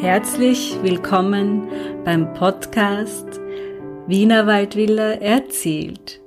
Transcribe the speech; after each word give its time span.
Herzlich 0.00 0.76
willkommen 0.82 1.68
beim 2.04 2.34
Podcast 2.34 3.40
Wiener 4.06 4.46
Waldvilla 4.46 5.12
erzählt. 5.12 6.20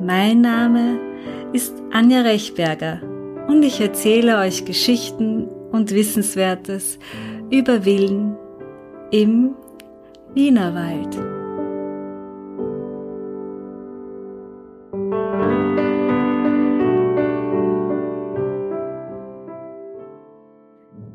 Mein 0.00 0.40
Name 0.40 0.98
ist 1.52 1.74
Anja 1.92 2.22
Rechberger 2.22 3.00
und 3.46 3.62
ich 3.62 3.80
erzähle 3.80 4.38
euch 4.38 4.64
Geschichten 4.64 5.46
und 5.70 5.92
Wissenswertes 5.92 6.98
über 7.50 7.82
Villen 7.82 8.36
im 9.12 9.54
Wienerwald. 10.34 11.16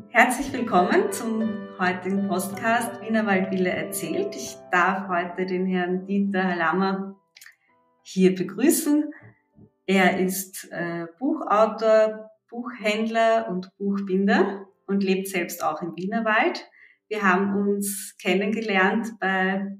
Herzlich 0.08 0.52
willkommen 0.52 1.12
zum 1.12 1.53
heutigen 1.78 2.28
Podcast 2.28 3.00
Wiener 3.00 3.26
Waldvilla 3.26 3.70
erzählt. 3.70 4.36
Ich 4.36 4.56
darf 4.70 5.08
heute 5.08 5.44
den 5.44 5.66
Herrn 5.66 6.06
Dieter 6.06 6.54
Lammer 6.54 7.16
hier 8.02 8.34
begrüßen. 8.34 9.12
Er 9.84 10.20
ist 10.20 10.70
äh, 10.70 11.06
Buchautor, 11.18 12.30
Buchhändler 12.48 13.48
und 13.48 13.70
Buchbinder 13.76 14.66
und 14.86 15.02
lebt 15.02 15.26
selbst 15.26 15.64
auch 15.64 15.82
im 15.82 15.96
Wienerwald. 15.96 16.64
Wir 17.08 17.22
haben 17.22 17.54
uns 17.56 18.16
kennengelernt 18.22 19.08
bei 19.18 19.76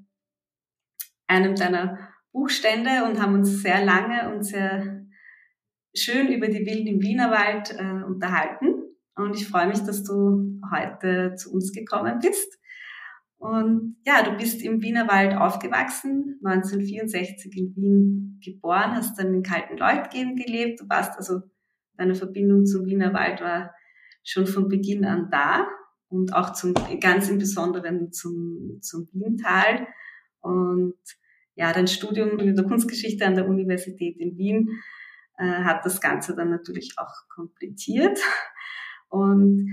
einem 1.27 1.55
deiner 1.55 1.97
Buchstände 2.33 3.05
und 3.05 3.21
haben 3.21 3.35
uns 3.35 3.61
sehr 3.61 3.85
lange 3.85 4.35
und 4.35 4.43
sehr 4.43 5.05
schön 5.95 6.27
über 6.27 6.47
die 6.47 6.65
Wilden 6.65 6.87
im 6.87 7.01
Wienerwald 7.01 7.71
äh, 7.79 8.03
unterhalten. 8.03 8.83
Und 9.15 9.35
ich 9.35 9.47
freue 9.47 9.67
mich, 9.67 9.79
dass 9.79 10.03
du 10.03 10.54
heute 10.71 11.35
zu 11.35 11.51
uns 11.53 11.71
gekommen 11.71 12.19
bist. 12.19 12.59
Und 13.37 13.97
ja, 14.05 14.23
du 14.23 14.37
bist 14.37 14.61
im 14.63 14.81
Wienerwald 14.81 15.35
aufgewachsen, 15.35 16.39
1964 16.43 17.55
in 17.57 17.75
Wien 17.75 18.39
geboren, 18.43 18.95
hast 18.95 19.19
dann 19.19 19.33
in 19.33 19.43
Kaltenleutgeben 19.43 20.35
gelebt. 20.35 20.81
Du 20.81 20.89
warst 20.89 21.17
also, 21.17 21.41
deine 21.97 22.15
Verbindung 22.15 22.65
zum 22.65 22.85
Wienerwald 22.85 23.41
war 23.41 23.73
schon 24.23 24.47
von 24.47 24.67
Beginn 24.67 25.05
an 25.05 25.29
da 25.31 25.67
und 26.09 26.33
auch 26.33 26.53
zum, 26.53 26.73
ganz 26.99 27.29
im 27.29 27.37
Besonderen 27.37 28.11
zum, 28.11 28.79
zum 28.81 29.07
Wiental. 29.11 29.87
Und 30.39 30.95
ja, 31.55 31.71
dein 31.71 31.87
Studium 31.87 32.39
in 32.39 32.55
der 32.55 32.65
Kunstgeschichte 32.65 33.25
an 33.25 33.35
der 33.35 33.47
Universität 33.47 34.17
in 34.17 34.37
Wien 34.37 34.69
äh, 35.37 35.63
hat 35.63 35.85
das 35.85 36.01
Ganze 36.01 36.35
dann 36.35 36.49
natürlich 36.49 36.95
auch 36.97 37.13
komplettiert. 37.33 38.19
Und 39.09 39.69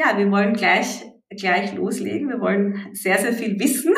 ja, 0.00 0.16
wir 0.16 0.30
wollen 0.30 0.54
gleich, 0.54 1.04
gleich 1.28 1.74
loslegen. 1.74 2.30
Wir 2.30 2.40
wollen 2.40 2.88
sehr, 2.94 3.18
sehr 3.18 3.34
viel 3.34 3.60
wissen 3.60 3.94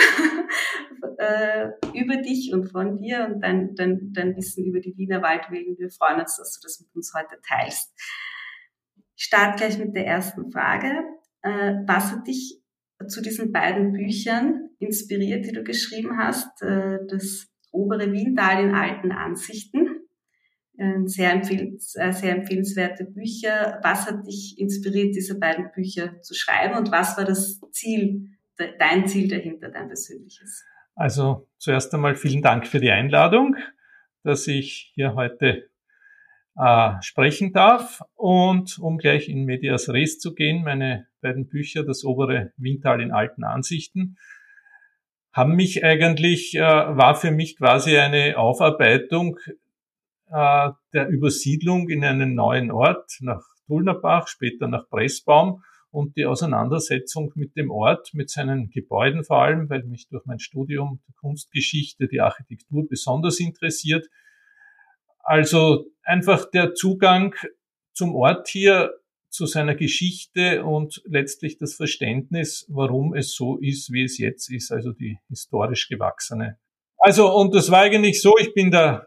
äh, 1.19 1.69
über 1.95 2.17
dich 2.17 2.53
und 2.53 2.67
von 2.73 2.97
dir 2.97 3.29
und 3.31 3.41
dein, 3.41 3.75
dein, 3.77 4.13
dein 4.13 4.37
Wissen 4.37 4.65
über 4.65 4.81
die 4.81 4.97
Wiener 4.97 5.23
Waldwegen. 5.23 5.79
Wir 5.79 5.91
freuen 5.91 6.21
uns, 6.21 6.37
dass 6.37 6.59
du 6.59 6.67
das 6.67 6.81
mit 6.81 6.95
uns 6.97 7.13
heute 7.17 7.41
teilst. 7.47 7.93
Ich 9.17 9.25
starte 9.27 9.59
gleich 9.59 9.79
mit 9.79 9.95
der 9.95 10.07
ersten 10.07 10.51
Frage. 10.51 11.05
Äh, 11.43 11.75
was 11.87 12.11
hat 12.11 12.27
dich 12.27 12.61
zu 13.07 13.23
diesen 13.23 13.53
beiden 13.53 13.93
Büchern 13.93 14.71
inspiriert, 14.81 15.47
die 15.47 15.53
du 15.53 15.63
geschrieben 15.63 16.19
hast? 16.19 16.63
Äh, 16.63 16.99
das 17.09 17.47
obere 17.71 18.11
Wiental 18.11 18.65
in 18.65 18.75
alten 18.75 19.13
Ansichten 19.13 20.02
sehr, 21.07 21.33
empfehl 21.33 21.79
äh, 21.95 22.13
sehr 22.13 22.37
empfehlenswerte 22.37 23.05
Bücher. 23.05 23.81
Was 23.83 24.07
hat 24.07 24.27
dich 24.27 24.59
inspiriert, 24.59 25.15
diese 25.15 25.39
beiden 25.39 25.71
Bücher 25.73 26.21
zu 26.21 26.35
schreiben 26.35 26.77
und 26.77 26.91
was 26.91 27.17
war 27.17 27.25
das 27.25 27.61
Ziel, 27.71 28.29
dein 28.79 29.07
Ziel 29.07 29.29
dahinter, 29.29 29.71
dein 29.71 29.89
persönliches? 29.89 30.65
Also 30.95 31.49
zuerst 31.59 31.93
einmal 31.95 32.17
vielen 32.17 32.43
Dank 32.43 32.67
für 32.67 32.81
die 32.81 32.91
Einladung, 32.91 33.57
dass 34.25 34.47
ich 34.47 34.93
hier 34.95 35.15
heute 35.15 35.71
äh, 36.57 36.93
sprechen 37.01 37.53
darf. 37.53 38.03
Und 38.15 38.79
um 38.79 38.99
gleich 38.99 39.29
in 39.29 39.45
Medias 39.45 39.89
Res 39.89 40.19
zu 40.19 40.35
gehen, 40.35 40.65
meine 40.65 41.07
beiden 41.21 41.49
Bücher, 41.49 41.85
das 41.85 42.05
obere 42.05 42.53
Wintal 42.57 43.01
in 43.01 43.13
alten 43.13 43.45
Ansichten, 43.45 44.17
haben 45.33 45.55
mich 45.55 45.83
eigentlich, 45.83 46.55
äh, 46.55 46.61
war 46.61 47.15
für 47.15 47.31
mich 47.31 47.57
quasi 47.57 47.97
eine 47.97 48.37
Aufarbeitung 48.37 49.39
äh, 50.33 50.71
der 50.93 51.09
Übersiedlung 51.09 51.89
in 51.89 52.05
einen 52.05 52.35
neuen 52.35 52.71
Ort 52.71 53.19
nach 53.21 53.43
Dulnerbach, 53.69 54.29
später 54.29 54.67
nach 54.67 54.89
Pressbaum 54.89 55.63
und 55.91 56.17
die 56.17 56.25
Auseinandersetzung 56.25 57.33
mit 57.35 57.55
dem 57.57 57.71
Ort, 57.71 58.15
mit 58.15 58.31
seinen 58.31 58.71
Gebäuden 58.71 59.25
vor 59.25 59.43
allem, 59.43 59.69
weil 59.69 59.85
mich 59.85 60.09
durch 60.09 60.25
mein 60.25 60.39
Studium 60.39 61.01
der 61.07 61.15
Kunstgeschichte, 61.21 62.09
die 62.09 62.21
Architektur 62.21 62.89
besonders 62.89 63.41
interessiert. 63.41 64.09
Also 65.19 65.87
einfach 66.03 66.51
der 66.51 66.75
Zugang 66.75 67.35
zum 67.93 68.15
Ort 68.15 68.49
hier, 68.49 68.91
zu 69.29 69.47
seiner 69.47 69.75
Geschichte 69.75 70.63
und 70.63 71.03
letztlich 71.07 71.57
das 71.57 71.75
Verständnis, 71.75 72.67
warum 72.69 73.15
es 73.15 73.35
so 73.35 73.57
ist, 73.57 73.91
wie 73.91 74.05
es 74.05 74.19
jetzt 74.19 74.51
ist, 74.51 74.71
also 74.71 74.93
die 74.93 75.19
historisch 75.29 75.89
gewachsene. 75.89 76.59
Also, 76.99 77.35
und 77.35 77.55
das 77.55 77.71
war 77.71 77.81
eigentlich 77.81 78.21
so, 78.21 78.37
ich 78.39 78.53
bin 78.53 78.71
da 78.71 79.07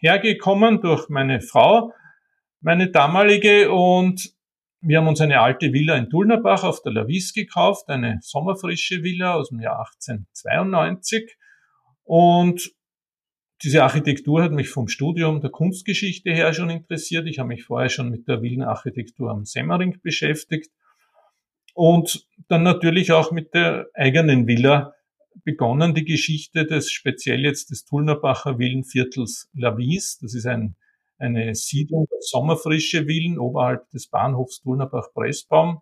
hergekommen 0.00 0.80
durch 0.80 1.08
meine 1.08 1.40
Frau, 1.40 1.92
meine 2.60 2.90
damalige, 2.90 3.70
und 3.70 4.34
wir 4.80 4.98
haben 4.98 5.08
uns 5.08 5.20
eine 5.20 5.40
alte 5.40 5.72
Villa 5.72 5.96
in 5.96 6.08
Dulnerbach 6.08 6.62
auf 6.62 6.82
der 6.82 6.92
Lavis 6.92 7.32
gekauft, 7.32 7.88
eine 7.88 8.18
sommerfrische 8.20 9.02
Villa 9.02 9.34
aus 9.34 9.48
dem 9.48 9.60
Jahr 9.60 9.78
1892. 9.78 11.36
Und 12.02 12.70
diese 13.62 13.82
Architektur 13.82 14.42
hat 14.42 14.52
mich 14.52 14.68
vom 14.68 14.88
Studium 14.88 15.40
der 15.40 15.50
Kunstgeschichte 15.50 16.30
her 16.32 16.52
schon 16.52 16.68
interessiert. 16.68 17.26
Ich 17.26 17.38
habe 17.38 17.48
mich 17.48 17.64
vorher 17.64 17.88
schon 17.88 18.10
mit 18.10 18.28
der 18.28 18.42
Villenarchitektur 18.42 19.30
am 19.30 19.44
Semmering 19.44 20.00
beschäftigt 20.02 20.70
und 21.72 22.26
dann 22.48 22.62
natürlich 22.62 23.12
auch 23.12 23.32
mit 23.32 23.54
der 23.54 23.88
eigenen 23.94 24.46
Villa 24.46 24.93
begonnen 25.42 25.94
die 25.94 26.04
Geschichte 26.04 26.66
des 26.66 26.90
speziell 26.90 27.40
jetzt 27.40 27.70
des 27.70 27.84
Tulnerbacher 27.84 28.58
Villenviertels 28.58 29.50
Lavis. 29.54 30.18
Das 30.20 30.34
ist 30.34 30.46
ein, 30.46 30.76
eine 31.18 31.54
Siedlung 31.54 32.06
der 32.10 32.20
Sommerfrische 32.20 33.06
Villen 33.06 33.38
oberhalb 33.38 33.90
des 33.90 34.08
Bahnhofs 34.08 34.60
Tulnerbach-Pressbaum, 34.62 35.80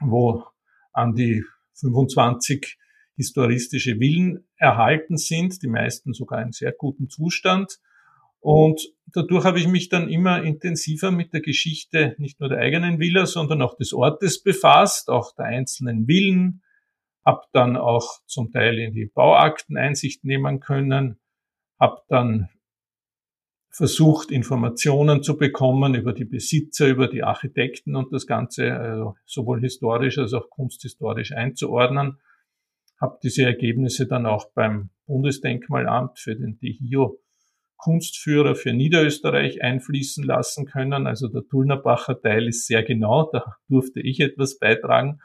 wo 0.00 0.44
an 0.92 1.14
die 1.14 1.44
25 1.74 2.78
historistische 3.16 3.96
Villen 3.98 4.46
erhalten 4.56 5.16
sind, 5.16 5.62
die 5.62 5.68
meisten 5.68 6.12
sogar 6.12 6.42
in 6.42 6.52
sehr 6.52 6.72
gutem 6.72 7.10
Zustand. 7.10 7.78
Und 8.40 8.80
dadurch 9.06 9.44
habe 9.44 9.60
ich 9.60 9.68
mich 9.68 9.88
dann 9.88 10.08
immer 10.08 10.42
intensiver 10.42 11.10
mit 11.10 11.32
der 11.32 11.42
Geschichte 11.42 12.16
nicht 12.18 12.40
nur 12.40 12.48
der 12.48 12.58
eigenen 12.58 12.98
Villa, 12.98 13.26
sondern 13.26 13.62
auch 13.62 13.76
des 13.76 13.92
Ortes 13.92 14.42
befasst, 14.42 15.10
auch 15.10 15.34
der 15.36 15.46
einzelnen 15.46 16.06
Villen, 16.06 16.62
habe 17.24 17.42
dann 17.52 17.76
auch 17.76 18.20
zum 18.26 18.50
Teil 18.50 18.78
in 18.78 18.92
die 18.94 19.06
Bauakten 19.06 19.76
Einsicht 19.76 20.24
nehmen 20.24 20.60
können, 20.60 21.20
habe 21.78 22.02
dann 22.08 22.48
versucht, 23.70 24.30
Informationen 24.30 25.22
zu 25.22 25.38
bekommen 25.38 25.94
über 25.94 26.12
die 26.12 26.26
Besitzer, 26.26 26.88
über 26.88 27.08
die 27.08 27.22
Architekten 27.22 27.96
und 27.96 28.12
das 28.12 28.26
Ganze 28.26 28.74
also 28.74 29.14
sowohl 29.24 29.60
historisch 29.60 30.18
als 30.18 30.34
auch 30.34 30.50
kunsthistorisch 30.50 31.32
einzuordnen. 31.32 32.20
Habe 33.00 33.18
diese 33.22 33.44
Ergebnisse 33.44 34.06
dann 34.06 34.26
auch 34.26 34.52
beim 34.52 34.90
Bundesdenkmalamt 35.06 36.18
für 36.18 36.36
den 36.36 36.58
DEHIO 36.58 37.18
Kunstführer 37.82 38.54
für 38.54 38.72
Niederösterreich 38.72 39.60
einfließen 39.60 40.22
lassen 40.22 40.66
können. 40.66 41.08
Also 41.08 41.26
der 41.26 41.42
Tulnerbacher 41.48 42.20
Teil 42.20 42.46
ist 42.46 42.68
sehr 42.68 42.84
genau, 42.84 43.28
da 43.32 43.56
durfte 43.68 44.00
ich 44.00 44.20
etwas 44.20 44.58
beitragen. 44.58 45.20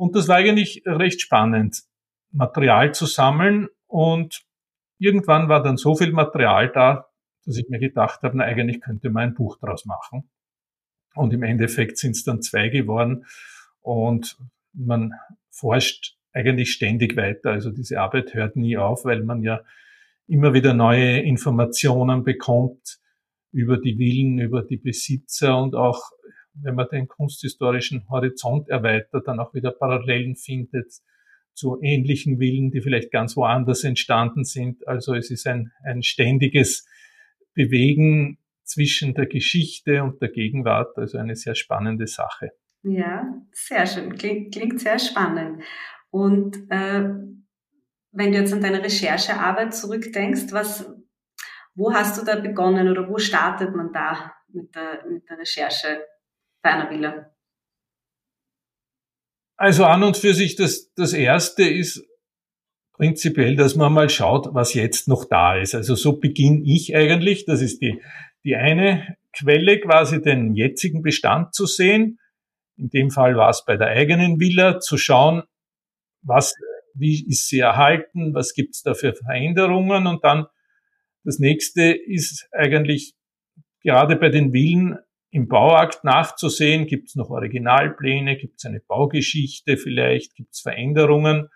Und 0.00 0.16
das 0.16 0.28
war 0.28 0.36
eigentlich 0.36 0.82
recht 0.86 1.20
spannend, 1.20 1.82
Material 2.30 2.94
zu 2.94 3.04
sammeln. 3.04 3.68
Und 3.86 4.46
irgendwann 4.98 5.50
war 5.50 5.62
dann 5.62 5.76
so 5.76 5.94
viel 5.94 6.10
Material 6.10 6.70
da, 6.70 7.10
dass 7.44 7.58
ich 7.58 7.68
mir 7.68 7.78
gedacht 7.78 8.22
habe, 8.22 8.38
na 8.38 8.44
eigentlich 8.44 8.80
könnte 8.80 9.10
man 9.10 9.24
ein 9.24 9.34
Buch 9.34 9.58
draus 9.58 9.84
machen. 9.84 10.30
Und 11.14 11.34
im 11.34 11.42
Endeffekt 11.42 11.98
sind 11.98 12.12
es 12.12 12.24
dann 12.24 12.40
zwei 12.40 12.70
geworden. 12.70 13.26
Und 13.82 14.38
man 14.72 15.12
forscht 15.50 16.16
eigentlich 16.32 16.72
ständig 16.72 17.14
weiter. 17.18 17.50
Also 17.50 17.70
diese 17.70 18.00
Arbeit 18.00 18.32
hört 18.32 18.56
nie 18.56 18.78
auf, 18.78 19.04
weil 19.04 19.22
man 19.22 19.42
ja 19.42 19.60
immer 20.26 20.54
wieder 20.54 20.72
neue 20.72 21.20
Informationen 21.20 22.24
bekommt 22.24 23.00
über 23.52 23.76
die 23.76 23.96
Villen, 23.96 24.38
über 24.38 24.62
die 24.62 24.78
Besitzer 24.78 25.58
und 25.60 25.74
auch 25.74 26.00
wenn 26.54 26.74
man 26.74 26.88
den 26.90 27.08
kunsthistorischen 27.08 28.08
Horizont 28.08 28.68
erweitert, 28.68 29.26
dann 29.26 29.40
auch 29.40 29.54
wieder 29.54 29.70
Parallelen 29.70 30.36
findet 30.36 30.92
zu 31.54 31.78
ähnlichen 31.82 32.38
Villen, 32.38 32.70
die 32.70 32.80
vielleicht 32.80 33.10
ganz 33.10 33.36
woanders 33.36 33.84
entstanden 33.84 34.44
sind. 34.44 34.86
Also 34.86 35.14
es 35.14 35.30
ist 35.30 35.46
ein, 35.46 35.72
ein 35.84 36.02
ständiges 36.02 36.86
Bewegen 37.54 38.38
zwischen 38.64 39.14
der 39.14 39.26
Geschichte 39.26 40.02
und 40.02 40.22
der 40.22 40.30
Gegenwart, 40.30 40.96
also 40.96 41.18
eine 41.18 41.36
sehr 41.36 41.54
spannende 41.54 42.06
Sache. 42.06 42.50
Ja, 42.82 43.26
sehr 43.52 43.86
schön. 43.86 44.14
Klingt, 44.14 44.54
klingt 44.54 44.80
sehr 44.80 44.98
spannend. 44.98 45.62
Und 46.10 46.56
äh, 46.70 47.10
wenn 48.12 48.32
du 48.32 48.38
jetzt 48.38 48.52
an 48.52 48.60
deine 48.60 48.82
Recherchearbeit 48.82 49.74
zurückdenkst, 49.74 50.52
was, 50.52 50.90
wo 51.74 51.92
hast 51.92 52.20
du 52.20 52.24
da 52.24 52.36
begonnen 52.36 52.88
oder 52.88 53.08
wo 53.08 53.18
startet 53.18 53.74
man 53.74 53.92
da 53.92 54.32
mit 54.48 54.74
der, 54.74 55.04
mit 55.06 55.28
der 55.28 55.38
Recherche 55.38 56.04
bei 56.62 56.90
Villa? 56.90 57.30
Also 59.56 59.84
an 59.84 60.02
und 60.02 60.16
für 60.16 60.34
sich 60.34 60.56
das, 60.56 60.92
das 60.94 61.12
erste 61.12 61.64
ist 61.64 62.06
prinzipiell, 62.92 63.56
dass 63.56 63.76
man 63.76 63.92
mal 63.92 64.08
schaut, 64.08 64.54
was 64.54 64.74
jetzt 64.74 65.08
noch 65.08 65.24
da 65.24 65.56
ist. 65.56 65.74
Also 65.74 65.94
so 65.94 66.18
beginne 66.18 66.62
ich 66.64 66.94
eigentlich. 66.96 67.44
Das 67.44 67.60
ist 67.60 67.80
die, 67.82 68.00
die 68.44 68.56
eine 68.56 69.16
Quelle, 69.32 69.78
quasi 69.80 70.22
den 70.22 70.54
jetzigen 70.54 71.02
Bestand 71.02 71.54
zu 71.54 71.66
sehen. 71.66 72.18
In 72.76 72.88
dem 72.88 73.10
Fall 73.10 73.36
war 73.36 73.50
es 73.50 73.64
bei 73.64 73.76
der 73.76 73.88
eigenen 73.88 74.40
Villa, 74.40 74.80
zu 74.80 74.96
schauen, 74.96 75.42
was, 76.22 76.54
wie 76.94 77.26
ist 77.28 77.48
sie 77.48 77.60
erhalten, 77.60 78.34
was 78.34 78.54
gibt 78.54 78.74
es 78.74 78.82
da 78.82 78.94
für 78.94 79.14
Veränderungen 79.14 80.06
und 80.06 80.24
dann 80.24 80.46
das 81.24 81.38
nächste 81.38 81.92
ist 81.92 82.48
eigentlich 82.52 83.14
gerade 83.82 84.16
bei 84.16 84.30
den 84.30 84.52
Villen 84.52 84.98
im 85.30 85.48
Bauakt 85.48 86.04
nachzusehen. 86.04 86.86
Gibt 86.86 87.08
es 87.08 87.14
noch 87.14 87.30
Originalpläne? 87.30 88.36
Gibt 88.36 88.58
es 88.58 88.64
eine 88.64 88.80
Baugeschichte 88.80 89.76
vielleicht? 89.76 90.34
Gibt 90.34 90.54
es 90.54 90.60
Veränderungen? 90.60 91.48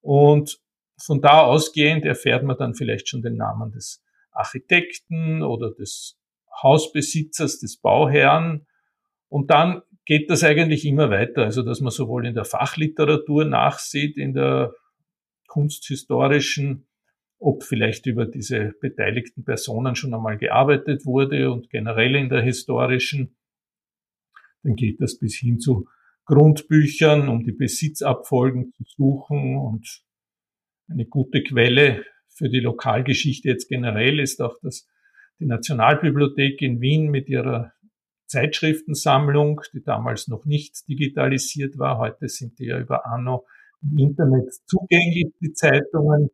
Und 0.00 0.58
von 1.00 1.20
da 1.20 1.42
ausgehend 1.42 2.04
erfährt 2.04 2.44
man 2.44 2.56
dann 2.56 2.74
vielleicht 2.74 3.08
schon 3.08 3.22
den 3.22 3.36
Namen 3.36 3.70
des 3.72 4.04
Architekten 4.32 5.42
oder 5.42 5.70
des 5.72 6.18
Hausbesitzers, 6.62 7.60
des 7.60 7.80
Bauherrn. 7.80 8.66
Und 9.28 9.50
dann 9.50 9.82
geht 10.04 10.30
das 10.30 10.44
eigentlich 10.44 10.84
immer 10.84 11.10
weiter. 11.10 11.44
Also, 11.44 11.62
dass 11.62 11.80
man 11.80 11.90
sowohl 11.90 12.26
in 12.26 12.34
der 12.34 12.44
Fachliteratur 12.44 13.44
nachsieht, 13.44 14.16
in 14.16 14.34
der 14.34 14.74
kunsthistorischen, 15.46 16.88
ob 17.42 17.64
vielleicht 17.64 18.06
über 18.06 18.26
diese 18.26 18.72
beteiligten 18.80 19.44
Personen 19.44 19.96
schon 19.96 20.14
einmal 20.14 20.38
gearbeitet 20.38 21.04
wurde 21.04 21.50
und 21.50 21.70
generell 21.70 22.14
in 22.14 22.28
der 22.28 22.42
historischen. 22.42 23.36
Dann 24.62 24.76
geht 24.76 25.00
das 25.00 25.18
bis 25.18 25.34
hin 25.36 25.58
zu 25.58 25.88
Grundbüchern, 26.24 27.28
um 27.28 27.42
die 27.44 27.52
Besitzabfolgen 27.52 28.72
zu 28.72 28.84
suchen 28.86 29.56
und 29.56 30.02
eine 30.88 31.04
gute 31.06 31.42
Quelle 31.42 32.04
für 32.28 32.48
die 32.48 32.60
Lokalgeschichte 32.60 33.48
jetzt 33.48 33.68
generell 33.68 34.20
ist 34.20 34.40
auch 34.40 34.56
das, 34.62 34.88
die 35.40 35.46
Nationalbibliothek 35.46 36.62
in 36.62 36.80
Wien 36.80 37.10
mit 37.10 37.28
ihrer 37.28 37.72
Zeitschriftensammlung, 38.26 39.60
die 39.74 39.82
damals 39.82 40.28
noch 40.28 40.44
nicht 40.44 40.88
digitalisiert 40.88 41.78
war. 41.78 41.98
Heute 41.98 42.28
sind 42.28 42.58
die 42.58 42.66
ja 42.66 42.78
über 42.78 43.04
Anno 43.06 43.44
im 43.82 43.98
Internet 43.98 44.54
zugänglich, 44.66 45.34
die 45.40 45.52
Zeitungen. 45.52 46.30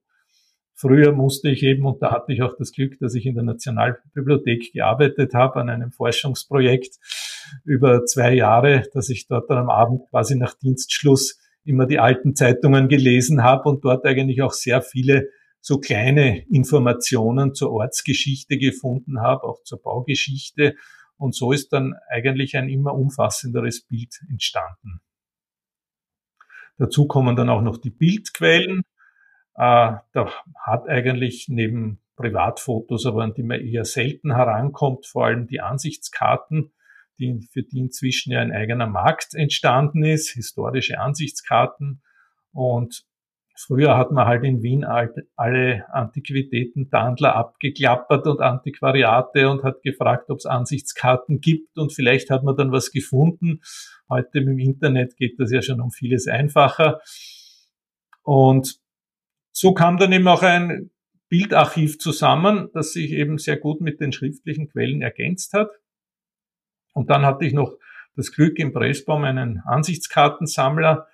Früher 0.80 1.12
musste 1.12 1.50
ich 1.50 1.64
eben, 1.64 1.84
und 1.84 2.00
da 2.00 2.12
hatte 2.12 2.32
ich 2.32 2.42
auch 2.42 2.54
das 2.56 2.70
Glück, 2.70 2.98
dass 3.00 3.14
ich 3.14 3.26
in 3.26 3.34
der 3.34 3.42
Nationalbibliothek 3.42 4.72
gearbeitet 4.72 5.34
habe 5.34 5.60
an 5.60 5.68
einem 5.68 5.90
Forschungsprojekt 5.90 6.98
über 7.64 8.04
zwei 8.04 8.34
Jahre, 8.34 8.84
dass 8.94 9.08
ich 9.08 9.26
dort 9.26 9.50
dann 9.50 9.58
am 9.58 9.70
Abend 9.70 10.08
quasi 10.10 10.36
nach 10.36 10.54
Dienstschluss 10.54 11.40
immer 11.64 11.86
die 11.86 11.98
alten 11.98 12.36
Zeitungen 12.36 12.88
gelesen 12.88 13.42
habe 13.42 13.68
und 13.68 13.84
dort 13.84 14.04
eigentlich 14.04 14.40
auch 14.42 14.52
sehr 14.52 14.80
viele 14.80 15.28
so 15.60 15.78
kleine 15.78 16.46
Informationen 16.48 17.54
zur 17.54 17.72
Ortsgeschichte 17.72 18.56
gefunden 18.56 19.20
habe, 19.20 19.42
auch 19.42 19.62
zur 19.64 19.82
Baugeschichte 19.82 20.76
und 21.18 21.34
so 21.34 21.50
ist 21.50 21.72
dann 21.72 21.94
eigentlich 22.08 22.56
ein 22.56 22.68
immer 22.68 22.94
umfassenderes 22.94 23.82
Bild 23.82 24.14
entstanden. 24.30 25.00
Dazu 26.78 27.08
kommen 27.08 27.34
dann 27.34 27.48
auch 27.48 27.60
noch 27.60 27.78
die 27.78 27.90
Bildquellen. 27.90 28.84
Äh, 29.58 29.98
da 30.12 30.32
hat 30.64 30.88
eigentlich 30.88 31.48
neben 31.48 32.00
Privatfotos, 32.16 33.06
aber 33.06 33.24
an 33.24 33.34
die 33.34 33.42
man 33.42 33.60
eher 33.60 33.84
selten 33.84 34.34
herankommt, 34.34 35.06
vor 35.06 35.26
allem 35.26 35.48
die 35.48 35.60
Ansichtskarten, 35.60 36.72
die, 37.18 37.40
für 37.52 37.64
die 37.64 37.80
inzwischen 37.80 38.32
ja 38.32 38.40
ein 38.40 38.52
eigener 38.52 38.86
Markt 38.86 39.34
entstanden 39.34 40.04
ist, 40.04 40.30
historische 40.30 41.00
Ansichtskarten. 41.00 42.02
Und 42.52 43.04
Früher 43.60 43.96
hat 43.96 44.12
man 44.12 44.24
halt 44.24 44.44
in 44.44 44.62
Wien 44.62 44.84
alle 44.84 45.84
Antiquitäten-Tandler 45.92 47.34
abgeklappert 47.34 48.28
und 48.28 48.40
Antiquariate 48.40 49.50
und 49.50 49.64
hat 49.64 49.82
gefragt, 49.82 50.30
ob 50.30 50.38
es 50.38 50.46
Ansichtskarten 50.46 51.40
gibt 51.40 51.76
und 51.76 51.92
vielleicht 51.92 52.30
hat 52.30 52.44
man 52.44 52.54
dann 52.54 52.70
was 52.70 52.92
gefunden. 52.92 53.60
Heute 54.08 54.38
im 54.38 54.60
Internet 54.60 55.16
geht 55.16 55.40
das 55.40 55.50
ja 55.50 55.60
schon 55.60 55.80
um 55.80 55.90
vieles 55.90 56.28
einfacher. 56.28 57.00
Und 58.22 58.78
so 59.60 59.74
kam 59.74 59.96
dann 59.96 60.12
eben 60.12 60.28
auch 60.28 60.44
ein 60.44 60.90
Bildarchiv 61.28 61.98
zusammen, 61.98 62.70
das 62.74 62.92
sich 62.92 63.10
eben 63.10 63.38
sehr 63.38 63.56
gut 63.56 63.80
mit 63.80 63.98
den 63.98 64.12
schriftlichen 64.12 64.68
Quellen 64.68 65.02
ergänzt 65.02 65.52
hat. 65.52 65.68
Und 66.94 67.10
dann 67.10 67.26
hatte 67.26 67.44
ich 67.44 67.54
noch 67.54 67.76
das 68.14 68.30
Glück, 68.30 68.56
im 68.60 68.72
Pressbaum 68.72 69.24
einen 69.24 69.58
Ansichtskartensammler 69.66 71.08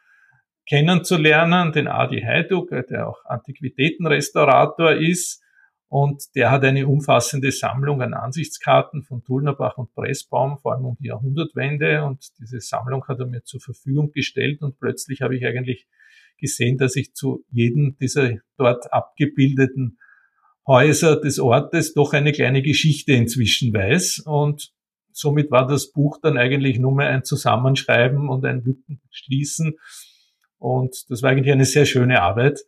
kennenzulernen, 0.68 1.72
den 1.72 1.88
Adi 1.88 2.20
Heiduk, 2.20 2.68
der 2.68 3.08
auch 3.08 3.24
Antiquitätenrestaurator 3.24 4.92
ist. 4.92 5.42
Und 5.88 6.24
der 6.34 6.50
hat 6.50 6.64
eine 6.64 6.86
umfassende 6.86 7.50
Sammlung 7.50 8.02
an 8.02 8.12
Ansichtskarten 8.12 9.04
von 9.04 9.24
Tulnerbach 9.24 9.78
und 9.78 9.94
Pressbaum, 9.94 10.58
vor 10.58 10.74
allem 10.74 10.84
um 10.84 10.96
die 11.00 11.06
Jahrhundertwende. 11.06 12.04
Und 12.04 12.28
diese 12.38 12.60
Sammlung 12.60 13.06
hat 13.08 13.20
er 13.20 13.26
mir 13.26 13.42
zur 13.44 13.60
Verfügung 13.60 14.12
gestellt. 14.12 14.60
Und 14.60 14.78
plötzlich 14.78 15.22
habe 15.22 15.34
ich 15.34 15.46
eigentlich 15.46 15.86
gesehen, 16.44 16.78
dass 16.78 16.96
ich 16.96 17.14
zu 17.14 17.44
jedem 17.50 17.96
dieser 18.00 18.32
dort 18.56 18.92
abgebildeten 18.92 19.98
Häuser 20.66 21.20
des 21.20 21.38
Ortes 21.38 21.94
doch 21.94 22.12
eine 22.12 22.32
kleine 22.32 22.62
Geschichte 22.62 23.12
inzwischen 23.12 23.72
weiß. 23.72 24.22
Und 24.26 24.72
somit 25.12 25.50
war 25.50 25.66
das 25.66 25.92
Buch 25.92 26.18
dann 26.22 26.38
eigentlich 26.38 26.78
nur 26.78 26.94
mehr 26.94 27.08
ein 27.08 27.24
Zusammenschreiben 27.24 28.28
und 28.28 28.44
ein 28.44 28.62
Lückenschließen 28.62 29.76
und 30.64 31.10
das 31.10 31.22
war 31.22 31.30
eigentlich 31.30 31.52
eine 31.52 31.66
sehr 31.66 31.84
schöne 31.84 32.22
Arbeit, 32.22 32.60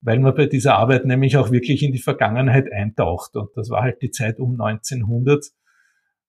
weil 0.00 0.18
man 0.18 0.34
bei 0.34 0.46
dieser 0.46 0.74
Arbeit 0.74 1.04
nämlich 1.04 1.36
auch 1.36 1.52
wirklich 1.52 1.84
in 1.84 1.92
die 1.92 2.02
Vergangenheit 2.02 2.72
eintaucht. 2.72 3.36
Und 3.36 3.50
das 3.54 3.70
war 3.70 3.82
halt 3.82 4.02
die 4.02 4.10
Zeit 4.10 4.40
um 4.40 4.60
1900. 4.60 5.46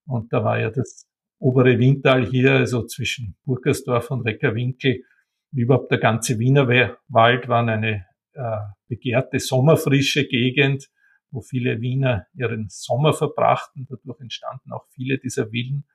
Und 0.05 0.31
da 0.31 0.43
war 0.43 0.59
ja 0.59 0.69
das 0.69 1.07
obere 1.39 1.79
Windtal 1.79 2.23
hier, 2.23 2.51
also 2.51 2.85
zwischen 2.85 3.35
Burgersdorf 3.45 4.11
und 4.11 4.27
Reckerwinkel, 4.27 5.05
wie 5.51 5.61
überhaupt 5.61 5.91
der 5.91 5.99
ganze 5.99 6.39
Wiener 6.39 6.67
Wald 7.07 7.47
waren 7.47 7.69
eine 7.69 8.05
äh, 8.33 8.57
begehrte 8.87 9.39
sommerfrische 9.39 10.27
Gegend, 10.27 10.89
wo 11.31 11.41
viele 11.41 11.81
Wiener 11.81 12.25
ihren 12.35 12.67
Sommer 12.69 13.13
verbrachten. 13.13 13.87
Dadurch 13.89 14.19
entstanden 14.19 14.71
auch 14.71 14.85
viele 14.93 15.17
dieser 15.17 15.49
Villen. 15.49 15.85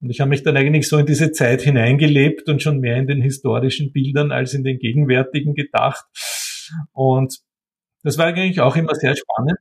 Und 0.00 0.10
ich 0.10 0.20
habe 0.20 0.30
mich 0.30 0.42
dann 0.42 0.56
eigentlich 0.56 0.88
so 0.88 0.98
in 0.98 1.06
diese 1.06 1.32
Zeit 1.32 1.62
hineingelebt 1.62 2.48
und 2.48 2.62
schon 2.62 2.80
mehr 2.80 2.96
in 2.96 3.06
den 3.06 3.22
historischen 3.22 3.92
Bildern 3.92 4.32
als 4.32 4.54
in 4.54 4.64
den 4.64 4.78
gegenwärtigen 4.78 5.54
gedacht. 5.54 6.04
Und 6.92 7.38
das 8.02 8.18
war 8.18 8.26
eigentlich 8.26 8.60
auch 8.60 8.76
immer 8.76 8.94
sehr 8.94 9.14
spannend 9.16 9.58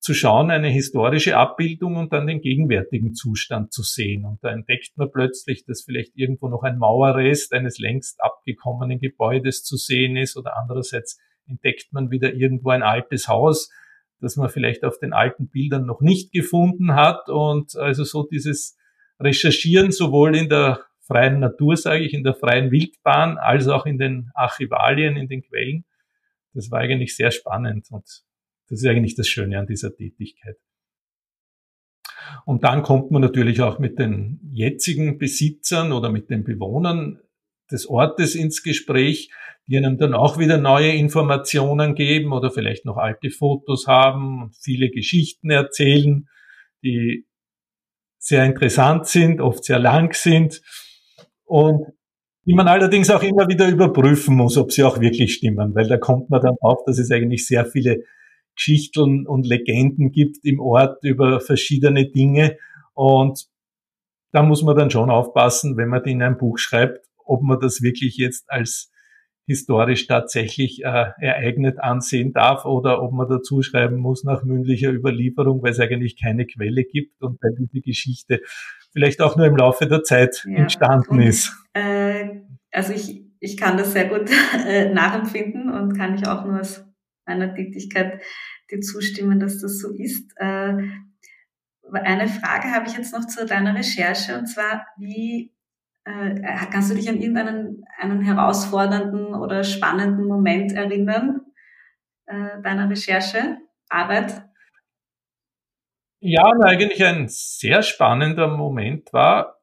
zu 0.00 0.14
schauen, 0.14 0.50
eine 0.50 0.68
historische 0.68 1.36
Abbildung 1.36 1.96
und 1.96 2.12
dann 2.12 2.26
den 2.26 2.40
gegenwärtigen 2.40 3.14
Zustand 3.14 3.72
zu 3.72 3.82
sehen. 3.82 4.24
Und 4.24 4.42
da 4.42 4.50
entdeckt 4.50 4.92
man 4.96 5.10
plötzlich, 5.10 5.64
dass 5.64 5.82
vielleicht 5.82 6.16
irgendwo 6.16 6.48
noch 6.48 6.62
ein 6.62 6.78
Mauerrest 6.78 7.52
eines 7.52 7.78
längst 7.78 8.22
abgekommenen 8.22 9.00
Gebäudes 9.00 9.64
zu 9.64 9.76
sehen 9.76 10.16
ist 10.16 10.36
oder 10.36 10.56
andererseits 10.56 11.18
entdeckt 11.46 11.92
man 11.92 12.10
wieder 12.10 12.34
irgendwo 12.34 12.70
ein 12.70 12.82
altes 12.82 13.28
Haus, 13.28 13.70
das 14.20 14.36
man 14.36 14.48
vielleicht 14.48 14.84
auf 14.84 14.98
den 14.98 15.12
alten 15.12 15.48
Bildern 15.48 15.86
noch 15.86 16.00
nicht 16.00 16.32
gefunden 16.32 16.94
hat. 16.94 17.28
Und 17.28 17.74
also 17.76 18.04
so 18.04 18.24
dieses 18.24 18.76
recherchieren, 19.18 19.90
sowohl 19.90 20.36
in 20.36 20.48
der 20.48 20.80
freien 21.06 21.40
Natur, 21.40 21.76
sage 21.76 22.04
ich, 22.04 22.14
in 22.14 22.22
der 22.22 22.34
freien 22.34 22.70
Wildbahn, 22.70 23.38
als 23.38 23.66
auch 23.66 23.86
in 23.86 23.98
den 23.98 24.30
Archivalien, 24.34 25.16
in 25.16 25.28
den 25.28 25.42
Quellen. 25.42 25.84
Das 26.52 26.70
war 26.70 26.80
eigentlich 26.80 27.16
sehr 27.16 27.30
spannend 27.30 27.86
und 27.90 28.04
das 28.68 28.80
ist 28.80 28.86
eigentlich 28.86 29.14
das 29.14 29.28
Schöne 29.28 29.58
an 29.58 29.66
dieser 29.66 29.94
Tätigkeit. 29.94 30.56
Und 32.44 32.64
dann 32.64 32.82
kommt 32.82 33.10
man 33.10 33.22
natürlich 33.22 33.62
auch 33.62 33.78
mit 33.78 33.98
den 33.98 34.40
jetzigen 34.52 35.18
Besitzern 35.18 35.92
oder 35.92 36.10
mit 36.10 36.30
den 36.30 36.44
Bewohnern 36.44 37.20
des 37.70 37.88
Ortes 37.88 38.34
ins 38.34 38.62
Gespräch, 38.62 39.30
die 39.66 39.76
einem 39.76 39.98
dann 39.98 40.14
auch 40.14 40.38
wieder 40.38 40.58
neue 40.58 40.92
Informationen 40.92 41.94
geben 41.94 42.32
oder 42.32 42.50
vielleicht 42.50 42.84
noch 42.84 42.96
alte 42.96 43.30
Fotos 43.30 43.86
haben 43.86 44.42
und 44.42 44.56
viele 44.56 44.90
Geschichten 44.90 45.50
erzählen, 45.50 46.28
die 46.82 47.26
sehr 48.18 48.44
interessant 48.44 49.06
sind, 49.06 49.40
oft 49.40 49.64
sehr 49.64 49.78
lang 49.78 50.14
sind 50.14 50.62
und 51.44 51.86
die 52.44 52.54
man 52.54 52.66
allerdings 52.66 53.10
auch 53.10 53.22
immer 53.22 53.46
wieder 53.48 53.68
überprüfen 53.68 54.34
muss, 54.34 54.56
ob 54.56 54.72
sie 54.72 54.82
auch 54.82 55.00
wirklich 55.00 55.34
stimmen, 55.34 55.74
weil 55.74 55.86
da 55.86 55.98
kommt 55.98 56.30
man 56.30 56.40
dann 56.40 56.56
auf, 56.60 56.82
dass 56.86 56.98
es 56.98 57.10
eigentlich 57.10 57.46
sehr 57.46 57.66
viele 57.66 58.04
Geschichten 58.58 59.26
und 59.26 59.46
Legenden 59.46 60.10
gibt 60.10 60.44
im 60.44 60.60
Ort 60.60 61.02
über 61.02 61.40
verschiedene 61.40 62.10
Dinge 62.10 62.58
und 62.92 63.46
da 64.32 64.42
muss 64.42 64.62
man 64.62 64.76
dann 64.76 64.90
schon 64.90 65.10
aufpassen, 65.10 65.76
wenn 65.76 65.88
man 65.88 66.02
die 66.02 66.10
in 66.10 66.22
ein 66.22 66.36
Buch 66.36 66.58
schreibt, 66.58 67.06
ob 67.24 67.42
man 67.42 67.60
das 67.60 67.80
wirklich 67.80 68.16
jetzt 68.16 68.50
als 68.50 68.90
historisch 69.46 70.06
tatsächlich 70.06 70.84
äh, 70.84 71.06
ereignet 71.18 71.80
ansehen 71.80 72.34
darf 72.34 72.66
oder 72.66 73.02
ob 73.02 73.12
man 73.12 73.28
dazu 73.28 73.62
schreiben 73.62 73.96
muss 73.96 74.22
nach 74.22 74.42
mündlicher 74.42 74.92
Überlieferung, 74.92 75.62
weil 75.62 75.70
es 75.70 75.80
eigentlich 75.80 76.20
keine 76.20 76.44
Quelle 76.44 76.84
gibt 76.84 77.22
und 77.22 77.42
weil 77.42 77.54
diese 77.58 77.80
Geschichte 77.80 78.42
vielleicht 78.92 79.22
auch 79.22 79.36
nur 79.36 79.46
im 79.46 79.56
Laufe 79.56 79.86
der 79.86 80.02
Zeit 80.02 80.44
ja. 80.46 80.58
entstanden 80.58 81.14
und, 81.14 81.22
ist. 81.22 81.54
Äh, 81.72 82.40
also 82.70 82.92
ich, 82.92 83.24
ich 83.40 83.56
kann 83.56 83.78
das 83.78 83.94
sehr 83.94 84.08
gut 84.08 84.28
äh, 84.66 84.92
nachempfinden 84.92 85.70
und 85.70 85.96
kann 85.96 86.14
ich 86.14 86.26
auch 86.26 86.44
nur 86.44 86.60
aus 86.60 86.84
meiner 87.28 87.54
Tätigkeit 87.54 88.20
dir 88.70 88.80
zustimmen, 88.80 89.38
dass 89.38 89.60
das 89.60 89.78
so 89.78 89.92
ist. 89.92 90.32
Äh, 90.36 90.74
eine 91.92 92.28
Frage 92.28 92.72
habe 92.72 92.86
ich 92.86 92.96
jetzt 92.96 93.12
noch 93.12 93.26
zu 93.26 93.46
deiner 93.46 93.74
Recherche 93.74 94.36
und 94.36 94.46
zwar, 94.46 94.86
wie 94.98 95.54
äh, 96.04 96.40
kannst 96.70 96.90
du 96.90 96.94
dich 96.94 97.08
an 97.08 97.20
irgendeinen 97.20 97.84
einen 97.98 98.22
herausfordernden 98.22 99.34
oder 99.34 99.64
spannenden 99.64 100.26
Moment 100.26 100.72
erinnern 100.72 101.40
äh, 102.26 102.60
deiner 102.62 102.90
Recherche, 102.90 103.58
Arbeit? 103.88 104.42
Ja, 106.20 106.42
eigentlich 106.64 107.04
ein 107.04 107.26
sehr 107.28 107.82
spannender 107.82 108.48
Moment 108.48 109.12
war 109.12 109.60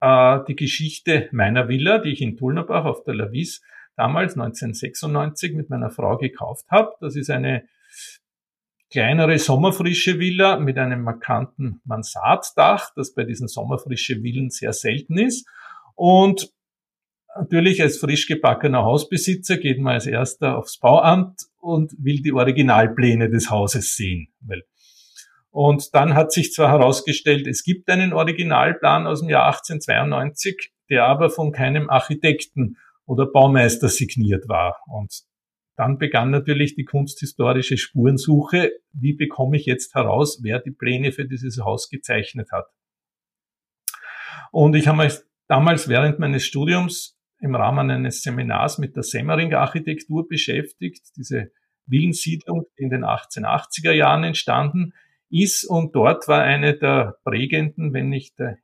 äh, 0.00 0.38
die 0.48 0.56
Geschichte 0.56 1.28
meiner 1.32 1.68
Villa, 1.68 1.98
die 1.98 2.12
ich 2.12 2.22
in 2.22 2.36
Tulnerbach 2.36 2.84
auf 2.84 3.04
der 3.04 3.14
Lavis 3.14 3.62
damals 3.96 4.34
1996 4.34 5.54
mit 5.54 5.70
meiner 5.70 5.90
Frau 5.90 6.16
gekauft 6.16 6.66
habe. 6.70 6.92
Das 7.00 7.16
ist 7.16 7.30
eine 7.30 7.66
kleinere 8.90 9.38
sommerfrische 9.38 10.18
Villa 10.18 10.58
mit 10.58 10.78
einem 10.78 11.02
markanten 11.02 11.80
Mansarddach, 11.84 12.92
das 12.94 13.14
bei 13.14 13.24
diesen 13.24 13.48
sommerfrische 13.48 14.20
Villen 14.20 14.50
sehr 14.50 14.72
selten 14.72 15.18
ist. 15.18 15.48
Und 15.94 16.52
natürlich 17.36 17.82
als 17.82 17.98
frisch 17.98 18.26
gebackener 18.26 18.84
Hausbesitzer 18.84 19.56
geht 19.56 19.80
man 19.80 19.94
als 19.94 20.06
erster 20.06 20.56
aufs 20.56 20.78
Bauamt 20.78 21.40
und 21.60 21.92
will 21.98 22.22
die 22.22 22.32
Originalpläne 22.32 23.28
des 23.28 23.50
Hauses 23.50 23.96
sehen. 23.96 24.28
Und 25.50 25.94
dann 25.94 26.14
hat 26.14 26.32
sich 26.32 26.52
zwar 26.52 26.70
herausgestellt, 26.70 27.46
es 27.46 27.64
gibt 27.64 27.88
einen 27.88 28.12
Originalplan 28.12 29.06
aus 29.06 29.20
dem 29.20 29.30
Jahr 29.30 29.46
1892, 29.46 30.70
der 30.90 31.06
aber 31.06 31.30
von 31.30 31.50
keinem 31.50 31.88
Architekten 31.88 32.76
oder 33.06 33.26
Baumeister 33.26 33.88
signiert 33.88 34.48
war. 34.48 34.76
Und 34.86 35.22
dann 35.76 35.98
begann 35.98 36.30
natürlich 36.30 36.74
die 36.74 36.84
kunsthistorische 36.84 37.76
Spurensuche. 37.76 38.72
Wie 38.92 39.14
bekomme 39.14 39.56
ich 39.56 39.66
jetzt 39.66 39.94
heraus, 39.94 40.40
wer 40.42 40.58
die 40.58 40.70
Pläne 40.70 41.12
für 41.12 41.26
dieses 41.26 41.58
Haus 41.58 41.88
gezeichnet 41.88 42.50
hat? 42.50 42.66
Und 44.52 44.74
ich 44.74 44.88
habe 44.88 45.04
mich 45.04 45.14
damals 45.48 45.88
während 45.88 46.18
meines 46.18 46.44
Studiums 46.44 47.18
im 47.40 47.54
Rahmen 47.54 47.90
eines 47.90 48.22
Seminars 48.22 48.78
mit 48.78 48.96
der 48.96 49.02
Semmering-Architektur 49.02 50.26
beschäftigt, 50.26 51.02
diese 51.16 51.50
Villensiedlung, 51.86 52.64
die 52.78 52.84
in 52.84 52.90
den 52.90 53.04
1880er 53.04 53.92
Jahren 53.92 54.24
entstanden 54.24 54.94
ist. 55.28 55.64
Und 55.64 55.94
dort 55.94 56.26
war 56.28 56.42
eine 56.42 56.76
der 56.76 57.18
prägenden, 57.24 57.92
wenn 57.92 58.08
nicht 58.08 58.38
der, 58.38 58.58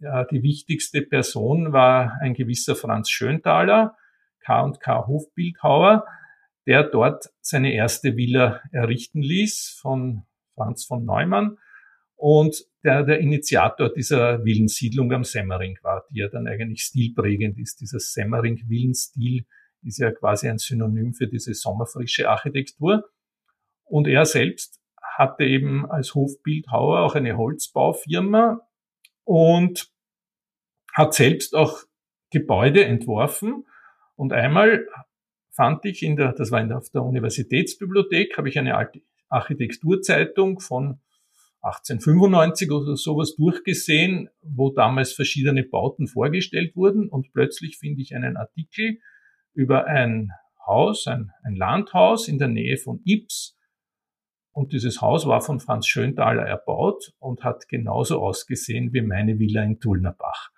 ja, 0.00 0.24
die 0.24 0.42
wichtigste 0.42 1.02
Person, 1.02 1.72
war 1.72 2.18
ein 2.20 2.34
gewisser 2.34 2.76
Franz 2.76 3.10
Schöntaler, 3.10 3.96
K&K 4.40 5.06
Hofbildhauer, 5.06 6.04
der 6.66 6.84
dort 6.84 7.30
seine 7.40 7.72
erste 7.72 8.16
Villa 8.16 8.60
errichten 8.72 9.22
ließ 9.22 9.78
von 9.80 10.22
Franz 10.54 10.84
von 10.84 11.04
Neumann 11.04 11.56
und 12.16 12.64
der 12.84 13.04
der 13.04 13.20
Initiator 13.20 13.92
dieser 13.92 14.44
Villensiedlung 14.44 15.12
am 15.12 15.24
Semmering 15.24 15.78
war, 15.82 16.04
die 16.10 16.18
ja 16.18 16.28
dann 16.28 16.46
eigentlich 16.46 16.82
stilprägend 16.82 17.58
ist. 17.58 17.80
Dieser 17.80 17.98
Semmering-Villenstil 18.00 19.46
ist 19.82 19.98
ja 19.98 20.10
quasi 20.10 20.48
ein 20.48 20.58
Synonym 20.58 21.14
für 21.14 21.28
diese 21.28 21.54
sommerfrische 21.54 22.28
Architektur. 22.28 23.04
Und 23.84 24.06
er 24.06 24.26
selbst 24.26 24.80
hatte 25.00 25.44
eben 25.44 25.90
als 25.90 26.14
Hofbildhauer 26.14 27.00
auch 27.00 27.14
eine 27.14 27.36
Holzbaufirma 27.36 28.67
und 29.28 29.90
hat 30.94 31.12
selbst 31.12 31.54
auch 31.54 31.82
Gebäude 32.30 32.86
entworfen. 32.86 33.66
Und 34.16 34.32
einmal 34.32 34.86
fand 35.50 35.84
ich 35.84 36.02
in 36.02 36.16
der, 36.16 36.32
das 36.32 36.50
war 36.50 36.62
in 36.62 36.68
der, 36.68 36.78
auf 36.78 36.88
der 36.88 37.02
Universitätsbibliothek, 37.02 38.38
habe 38.38 38.48
ich 38.48 38.58
eine 38.58 38.74
alte 38.74 39.02
Architekturzeitung 39.28 40.60
von 40.60 41.00
1895 41.60 42.70
oder 42.70 42.96
sowas 42.96 43.36
durchgesehen, 43.36 44.30
wo 44.40 44.70
damals 44.70 45.12
verschiedene 45.12 45.62
Bauten 45.62 46.06
vorgestellt 46.06 46.74
wurden 46.74 47.10
und 47.10 47.30
plötzlich 47.34 47.76
finde 47.76 48.00
ich 48.00 48.14
einen 48.16 48.38
Artikel 48.38 48.98
über 49.52 49.84
ein 49.84 50.30
Haus, 50.66 51.06
ein, 51.06 51.32
ein 51.42 51.54
Landhaus 51.54 52.28
in 52.28 52.38
der 52.38 52.48
Nähe 52.48 52.78
von 52.78 53.02
Ips. 53.04 53.57
Und 54.58 54.72
dieses 54.72 55.00
Haus 55.00 55.24
war 55.28 55.40
von 55.40 55.60
Franz 55.60 55.86
Schönthaler 55.86 56.42
erbaut 56.42 57.12
und 57.20 57.44
hat 57.44 57.68
genauso 57.68 58.20
ausgesehen 58.20 58.92
wie 58.92 59.02
meine 59.02 59.38
Villa 59.38 59.62
in 59.62 59.78
Tullnerbach. 59.78 60.50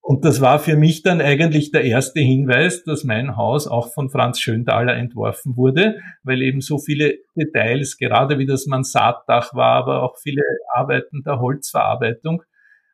Und 0.00 0.24
das 0.24 0.40
war 0.40 0.58
für 0.58 0.74
mich 0.74 1.02
dann 1.02 1.20
eigentlich 1.20 1.72
der 1.72 1.84
erste 1.84 2.20
Hinweis, 2.20 2.84
dass 2.84 3.04
mein 3.04 3.36
Haus 3.36 3.66
auch 3.66 3.92
von 3.92 4.08
Franz 4.08 4.40
Schönthaler 4.40 4.96
entworfen 4.96 5.58
wurde, 5.58 6.00
weil 6.22 6.40
eben 6.40 6.62
so 6.62 6.78
viele 6.78 7.18
Details, 7.36 7.98
gerade 7.98 8.38
wie 8.38 8.46
das 8.46 8.64
Mansarddach 8.64 9.52
war, 9.52 9.74
aber 9.74 10.02
auch 10.02 10.16
viele 10.16 10.40
Arbeiten 10.72 11.22
der 11.24 11.40
Holzverarbeitung, 11.40 12.42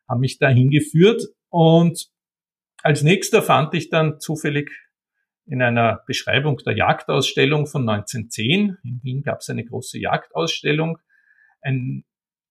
haben 0.09 0.19
mich 0.19 0.37
da 0.37 0.49
hingeführt. 0.49 1.23
Und 1.47 2.09
als 2.83 3.03
nächster 3.03 3.41
fand 3.41 3.73
ich 3.73 3.89
dann 3.89 4.19
zufällig 4.19 4.69
in 5.45 5.61
einer 5.61 6.01
Beschreibung 6.07 6.57
der 6.65 6.75
Jagdausstellung 6.75 7.67
von 7.67 7.87
1910, 7.87 8.77
in 8.83 8.99
Wien 9.03 9.23
gab 9.23 9.39
es 9.39 9.49
eine 9.49 9.63
große 9.63 9.99
Jagdausstellung, 9.99 10.97
ein 11.61 12.03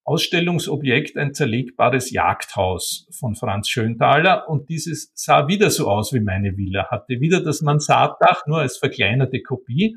Ausstellungsobjekt 0.06 1.16
ein 1.16 1.32
zerlegbares 1.32 2.10
Jagdhaus 2.10 3.08
von 3.18 3.36
Franz 3.36 3.70
Schönthaler 3.70 4.48
und 4.50 4.68
dieses 4.68 5.10
sah 5.14 5.48
wieder 5.48 5.70
so 5.70 5.88
aus 5.88 6.12
wie 6.12 6.20
meine 6.20 6.58
Villa, 6.58 6.90
hatte 6.90 7.20
wieder 7.20 7.42
das 7.42 7.62
Mansarddach, 7.62 8.46
nur 8.46 8.58
als 8.58 8.76
verkleinerte 8.76 9.40
Kopie. 9.40 9.96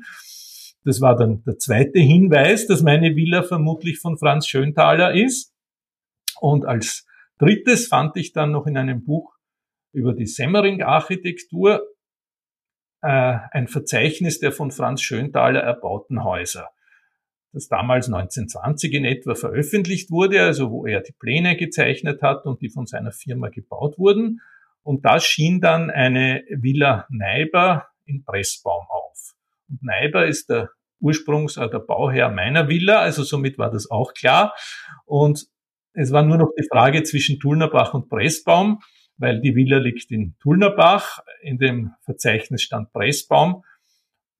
Das 0.84 1.02
war 1.02 1.14
dann 1.14 1.42
der 1.44 1.58
zweite 1.58 1.98
Hinweis, 1.98 2.66
dass 2.66 2.82
meine 2.82 3.16
Villa 3.16 3.42
vermutlich 3.42 3.98
von 3.98 4.16
Franz 4.16 4.46
Schönthaler 4.46 5.14
ist. 5.14 5.52
Und 6.40 6.64
als 6.64 7.06
drittes 7.36 7.88
fand 7.88 8.16
ich 8.16 8.32
dann 8.32 8.52
noch 8.52 8.66
in 8.66 8.78
einem 8.78 9.04
Buch 9.04 9.34
über 9.92 10.14
die 10.14 10.26
Semmering-Architektur 10.26 11.82
äh, 13.02 13.38
ein 13.52 13.68
Verzeichnis 13.68 14.40
der 14.40 14.52
von 14.52 14.70
Franz 14.70 15.02
Schönthaler 15.02 15.60
erbauten 15.60 16.24
Häuser 16.24 16.70
das 17.52 17.68
damals 17.68 18.06
1920 18.06 18.92
in 18.92 19.04
etwa 19.04 19.34
veröffentlicht 19.34 20.10
wurde, 20.10 20.42
also 20.42 20.70
wo 20.70 20.86
er 20.86 21.00
die 21.00 21.14
Pläne 21.18 21.56
gezeichnet 21.56 22.22
hat 22.22 22.44
und 22.44 22.60
die 22.60 22.70
von 22.70 22.86
seiner 22.86 23.12
Firma 23.12 23.48
gebaut 23.48 23.98
wurden. 23.98 24.40
Und 24.82 25.04
da 25.04 25.20
schien 25.20 25.60
dann 25.60 25.90
eine 25.90 26.44
Villa 26.50 27.06
Neiber 27.10 27.88
in 28.04 28.24
Pressbaum 28.24 28.86
auf. 28.88 29.34
Und 29.68 29.82
Neiber 29.82 30.26
ist 30.26 30.50
der 30.50 30.70
Ursprungs-, 31.00 31.62
äh, 31.62 31.68
der 31.68 31.80
Bauherr 31.80 32.30
meiner 32.30 32.68
Villa, 32.68 33.00
also 33.00 33.22
somit 33.22 33.58
war 33.58 33.70
das 33.70 33.90
auch 33.90 34.14
klar. 34.14 34.54
Und 35.04 35.46
es 35.94 36.12
war 36.12 36.22
nur 36.22 36.36
noch 36.36 36.50
die 36.58 36.66
Frage 36.70 37.02
zwischen 37.02 37.40
Tulnerbach 37.40 37.94
und 37.94 38.08
Pressbaum, 38.08 38.80
weil 39.18 39.40
die 39.40 39.54
Villa 39.54 39.78
liegt 39.78 40.10
in 40.10 40.36
Tulnerbach, 40.40 41.20
in 41.42 41.58
dem 41.58 41.92
Verzeichnis 42.02 42.62
stand 42.62 42.92
Pressbaum. 42.92 43.64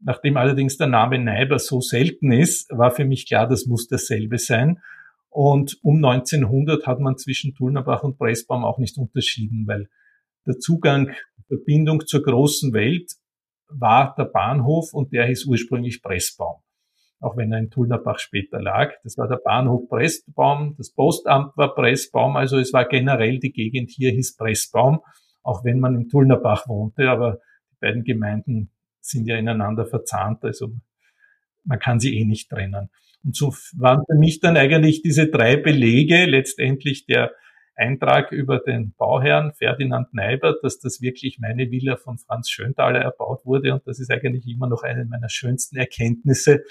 Nachdem 0.01 0.37
allerdings 0.37 0.77
der 0.77 0.87
Name 0.87 1.19
Neiber 1.19 1.59
so 1.59 1.81
selten 1.81 2.31
ist, 2.31 2.71
war 2.71 2.93
für 2.93 3.05
mich 3.05 3.27
klar, 3.27 3.49
das 3.49 3.67
muss 3.67 3.89
dasselbe 3.89 4.39
sein. 4.39 4.81
Und 5.29 5.79
um 5.83 5.97
1900 5.97 6.87
hat 6.87 7.01
man 7.01 7.19
zwischen 7.19 7.55
Tulnerbach 7.55 8.03
und 8.03 8.17
Pressbaum 8.17 8.65
auch 8.65 8.79
nicht 8.79 8.97
unterschieden, 8.97 9.67
weil 9.67 9.89
der 10.47 10.59
Zugang, 10.59 11.13
Verbindung 11.49 12.07
zur 12.07 12.23
großen 12.23 12.73
Welt 12.73 13.13
war 13.69 14.15
der 14.17 14.25
Bahnhof 14.25 14.93
und 14.93 15.13
der 15.13 15.27
hieß 15.27 15.47
ursprünglich 15.47 16.03
Pressbaum. 16.03 16.63
Auch 17.21 17.37
wenn 17.37 17.53
er 17.53 17.59
in 17.59 17.71
Tulnerbach 17.71 18.19
später 18.21 18.61
lag. 18.61 18.93
Das 19.03 19.19
war 19.19 19.27
der 19.29 19.41
Bahnhof 19.43 19.89
Pressbaum, 19.89 20.75
das 20.79 20.93
Postamt 20.93 21.57
war 21.57 21.75
Pressbaum, 21.75 22.37
also 22.37 22.59
es 22.59 22.73
war 22.73 22.87
generell 22.87 23.39
die 23.41 23.53
Gegend 23.53 23.91
hier 23.91 24.13
hieß 24.13 24.37
Pressbaum, 24.37 25.01
auch 25.43 25.65
wenn 25.65 25.81
man 25.81 25.97
in 25.97 26.09
Tulnerbach 26.09 26.69
wohnte, 26.69 27.11
aber 27.11 27.39
die 27.73 27.77
beiden 27.81 28.05
Gemeinden 28.05 28.71
sind 29.01 29.27
ja 29.27 29.37
ineinander 29.37 29.87
verzahnt, 29.87 30.45
also 30.45 30.69
man 31.65 31.79
kann 31.81 31.99
sie 31.99 32.17
eh 32.19 32.25
nicht 32.25 32.49
trennen. 32.51 32.89
Und 33.25 33.35
so 33.35 33.53
waren 33.77 34.05
für 34.07 34.17
mich 34.17 34.41
dann 34.41 34.57
eigentlich 34.57 35.03
diese 35.03 35.29
drei 35.29 35.57
Belege, 35.57 36.25
letztendlich 36.25 37.07
der 37.07 37.33
Eintrag 37.75 38.33
über 38.33 38.59
den 38.59 38.95
Bauherrn 38.97 39.53
Ferdinand 39.55 40.13
Neiber, 40.13 40.57
dass 40.63 40.81
das 40.81 41.01
wirklich 41.01 41.39
meine 41.39 41.71
Villa 41.71 41.97
von 41.97 42.19
Franz 42.19 42.51
Schönthaler 42.51 43.01
erbaut 43.01 43.45
wurde. 43.45 43.73
Und 43.73 43.87
das 43.87 44.01
ist 44.01 44.11
eigentlich 44.11 44.47
immer 44.49 44.69
noch 44.69 44.83
eine 44.83 45.05
meiner 45.05 45.29
schönsten 45.29 45.77
Erkenntnisse, 45.77 46.65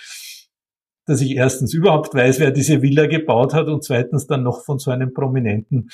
dass 1.07 1.21
ich 1.21 1.35
erstens 1.35 1.73
überhaupt 1.73 2.13
weiß, 2.13 2.39
wer 2.39 2.51
diese 2.51 2.81
Villa 2.81 3.07
gebaut 3.07 3.53
hat 3.53 3.67
und 3.67 3.83
zweitens 3.83 4.27
dann 4.27 4.43
noch 4.43 4.63
von 4.63 4.77
so 4.77 4.91
einem 4.91 5.13
prominenten 5.13 5.89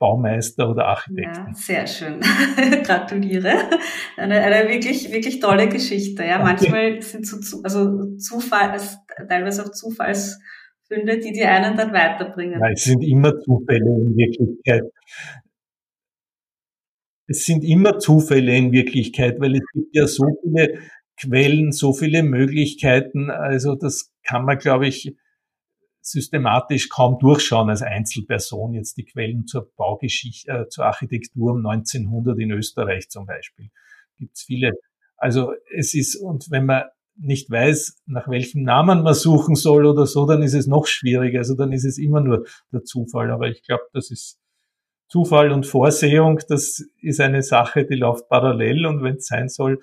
Baumeister 0.00 0.68
oder 0.68 0.86
Architekten. 0.86 1.48
Ja, 1.48 1.54
sehr 1.54 1.86
schön. 1.86 2.20
Gratuliere. 2.82 3.52
Eine, 4.16 4.40
eine 4.40 4.68
wirklich, 4.68 5.12
wirklich 5.12 5.40
tolle 5.40 5.68
Geschichte. 5.68 6.24
Ja, 6.24 6.42
manchmal 6.42 7.00
sind 7.02 7.26
so, 7.26 7.62
also 7.62 8.16
Zufall, 8.16 8.80
teilweise 9.28 9.64
auch 9.64 9.70
Zufallsfunde, 9.70 11.18
die 11.22 11.32
die 11.32 11.44
einen 11.44 11.76
dann 11.76 11.92
weiterbringen. 11.92 12.60
Ja, 12.60 12.70
es 12.72 12.84
sind 12.84 13.02
immer 13.02 13.38
Zufälle 13.40 13.84
in 13.84 14.16
Wirklichkeit. 14.16 14.84
Es 17.28 17.44
sind 17.44 17.62
immer 17.62 17.98
Zufälle 17.98 18.56
in 18.56 18.72
Wirklichkeit, 18.72 19.38
weil 19.38 19.54
es 19.54 19.62
gibt 19.72 19.94
ja 19.94 20.06
so 20.06 20.24
viele 20.42 20.80
Quellen, 21.20 21.72
so 21.72 21.92
viele 21.92 22.22
Möglichkeiten. 22.22 23.30
Also 23.30 23.74
das 23.74 24.12
kann 24.22 24.44
man, 24.44 24.58
glaube 24.58 24.86
ich, 24.86 25.14
systematisch 26.00 26.88
kaum 26.88 27.18
durchschauen 27.18 27.68
als 27.68 27.82
Einzelperson. 27.82 28.74
Jetzt 28.74 28.96
die 28.96 29.04
Quellen 29.04 29.46
zur 29.46 29.70
Baugeschichte, 29.76 30.50
äh, 30.50 30.68
zur 30.68 30.86
Architektur 30.86 31.52
um 31.52 31.66
1900 31.66 32.38
in 32.38 32.50
Österreich 32.52 33.08
zum 33.10 33.26
Beispiel. 33.26 33.70
Gibt 34.18 34.36
es 34.36 34.42
viele. 34.42 34.72
Also 35.16 35.52
es 35.76 35.94
ist, 35.94 36.16
und 36.16 36.50
wenn 36.50 36.66
man 36.66 36.84
nicht 37.16 37.50
weiß, 37.50 38.02
nach 38.06 38.28
welchem 38.28 38.62
Namen 38.62 39.02
man 39.02 39.12
suchen 39.12 39.54
soll 39.54 39.84
oder 39.84 40.06
so, 40.06 40.26
dann 40.26 40.42
ist 40.42 40.54
es 40.54 40.66
noch 40.66 40.86
schwieriger. 40.86 41.40
Also 41.40 41.54
dann 41.54 41.72
ist 41.72 41.84
es 41.84 41.98
immer 41.98 42.20
nur 42.20 42.46
der 42.72 42.84
Zufall. 42.84 43.30
Aber 43.30 43.48
ich 43.48 43.62
glaube, 43.62 43.82
das 43.92 44.10
ist 44.10 44.38
Zufall 45.08 45.50
und 45.50 45.66
Vorsehung, 45.66 46.40
das 46.48 46.84
ist 47.02 47.20
eine 47.20 47.42
Sache, 47.42 47.84
die 47.84 47.96
läuft 47.96 48.28
parallel 48.28 48.86
und 48.86 49.02
wenn 49.02 49.16
es 49.16 49.26
sein 49.26 49.48
soll, 49.48 49.80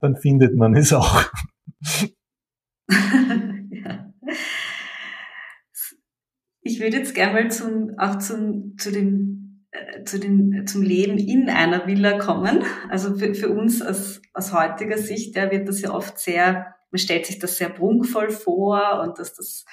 dann 0.00 0.16
findet 0.16 0.56
man 0.56 0.74
es 0.76 0.92
auch. 0.92 1.24
Ich 6.68 6.80
würde 6.80 6.98
jetzt 6.98 7.14
gerne 7.14 7.32
mal 7.32 7.50
zum, 7.50 7.98
auch 7.98 8.18
zum, 8.18 8.76
zu 8.76 8.92
dem, 8.92 9.66
äh, 9.70 10.04
zu 10.04 10.20
dem, 10.20 10.66
zum 10.66 10.82
Leben 10.82 11.16
in 11.16 11.48
einer 11.48 11.86
Villa 11.86 12.18
kommen. 12.18 12.62
Also 12.90 13.16
für, 13.16 13.34
für 13.34 13.48
uns 13.48 13.80
aus, 13.80 14.20
aus 14.34 14.52
heutiger 14.52 14.98
Sicht, 14.98 15.34
ja, 15.34 15.50
wird 15.50 15.66
das 15.66 15.80
ja 15.80 15.94
oft 15.94 16.18
sehr, 16.18 16.74
man 16.90 16.98
stellt 16.98 17.24
sich 17.24 17.38
das 17.38 17.56
sehr 17.56 17.70
prunkvoll 17.70 18.30
vor 18.30 19.02
und 19.02 19.18
dass 19.18 19.34
das, 19.34 19.64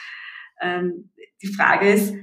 ähm, 0.62 1.12
die 1.42 1.54
Frage 1.54 1.92
ist, 1.92 2.14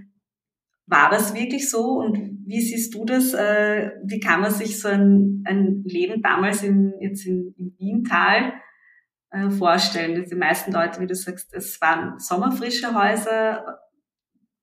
war 0.86 1.10
das 1.10 1.34
wirklich 1.34 1.70
so 1.70 2.00
und 2.00 2.32
wie 2.44 2.60
siehst 2.60 2.94
du 2.94 3.04
das? 3.04 3.34
Äh, 3.34 3.92
wie 4.04 4.20
kann 4.20 4.40
man 4.40 4.50
sich 4.50 4.80
so 4.80 4.88
ein, 4.88 5.42
ein 5.46 5.82
Leben 5.84 6.22
damals 6.22 6.62
in, 6.62 6.92
jetzt 7.00 7.24
in, 7.26 7.54
im 7.56 7.74
Wiental 7.78 8.52
äh, 9.30 9.50
vorstellen? 9.50 10.24
Die 10.28 10.34
meisten 10.34 10.72
Leute, 10.72 11.00
wie 11.00 11.06
du 11.06 11.14
sagst, 11.14 11.54
es 11.54 11.80
waren 11.80 12.18
sommerfrische 12.18 12.94
Häuser. 12.94 13.78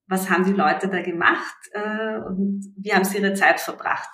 Was 0.07 0.29
haben 0.29 0.43
die 0.43 0.53
Leute 0.53 0.89
da 0.89 1.01
gemacht 1.01 1.57
äh, 1.71 2.17
und 2.27 2.73
wie 2.77 2.93
haben 2.93 3.05
sie 3.05 3.19
ihre 3.19 3.33
Zeit 3.33 3.59
verbracht? 3.59 4.09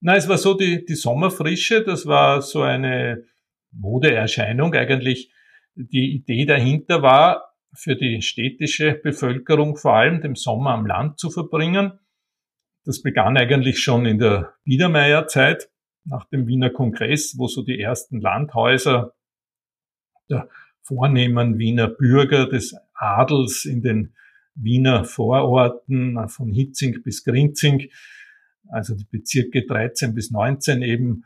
Na, 0.00 0.16
es 0.16 0.28
war 0.28 0.38
so 0.38 0.54
die, 0.54 0.84
die 0.84 0.94
Sommerfrische, 0.94 1.82
das 1.82 2.06
war 2.06 2.40
so 2.40 2.62
eine 2.62 3.24
Modeerscheinung 3.72 4.72
eigentlich. 4.74 5.32
Die 5.74 6.14
Idee 6.14 6.46
dahinter 6.46 7.02
war, 7.02 7.47
für 7.74 7.96
die 7.96 8.22
städtische 8.22 8.94
Bevölkerung 8.94 9.76
vor 9.76 9.94
allem 9.94 10.20
den 10.20 10.34
Sommer 10.34 10.70
am 10.70 10.86
Land 10.86 11.18
zu 11.18 11.30
verbringen. 11.30 11.98
Das 12.84 13.02
begann 13.02 13.36
eigentlich 13.36 13.80
schon 13.80 14.06
in 14.06 14.18
der 14.18 14.54
Biedermeierzeit 14.64 15.70
nach 16.04 16.24
dem 16.26 16.46
Wiener 16.46 16.70
Kongress, 16.70 17.36
wo 17.36 17.46
so 17.46 17.62
die 17.62 17.78
ersten 17.78 18.20
Landhäuser 18.20 19.14
der 20.30 20.48
vornehmen 20.82 21.58
Wiener 21.58 21.88
Bürger 21.88 22.48
des 22.48 22.74
Adels 22.94 23.64
in 23.64 23.82
den 23.82 24.14
Wiener 24.54 25.04
Vororten 25.04 26.28
von 26.28 26.52
Hitzing 26.52 27.02
bis 27.02 27.24
Grinzing, 27.24 27.90
also 28.70 28.94
die 28.94 29.04
Bezirke 29.04 29.64
13 29.66 30.14
bis 30.14 30.30
19 30.30 30.82
eben 30.82 31.24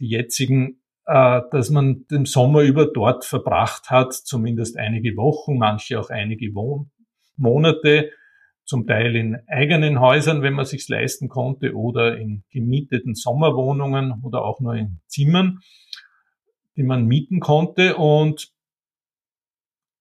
die 0.00 0.08
jetzigen 0.08 0.80
äh, 1.08 1.40
dass 1.50 1.70
man 1.70 2.06
den 2.10 2.26
Sommer 2.26 2.60
über 2.60 2.86
dort 2.86 3.24
verbracht 3.24 3.88
hat, 3.88 4.12
zumindest 4.12 4.76
einige 4.76 5.16
Wochen, 5.16 5.56
manche 5.56 5.98
auch 5.98 6.10
einige 6.10 6.54
Wohn 6.54 6.90
Monate, 7.36 8.10
zum 8.66 8.86
Teil 8.86 9.16
in 9.16 9.38
eigenen 9.46 10.00
Häusern, 10.00 10.42
wenn 10.42 10.52
man 10.52 10.66
sich's 10.66 10.90
leisten 10.90 11.30
konnte, 11.30 11.74
oder 11.74 12.18
in 12.18 12.44
gemieteten 12.50 13.14
Sommerwohnungen 13.14 14.20
oder 14.22 14.44
auch 14.44 14.60
nur 14.60 14.74
in 14.74 15.00
Zimmern, 15.06 15.60
die 16.76 16.82
man 16.82 17.06
mieten 17.06 17.40
konnte. 17.40 17.96
Und 17.96 18.52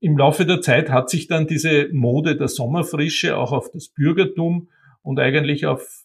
im 0.01 0.17
Laufe 0.17 0.45
der 0.45 0.59
Zeit 0.59 0.89
hat 0.89 1.09
sich 1.09 1.27
dann 1.27 1.47
diese 1.47 1.87
Mode 1.93 2.35
der 2.35 2.49
Sommerfrische 2.49 3.37
auch 3.37 3.53
auf 3.53 3.71
das 3.71 3.87
Bürgertum 3.87 4.67
und 5.01 5.21
eigentlich 5.21 5.65
auf 5.65 6.03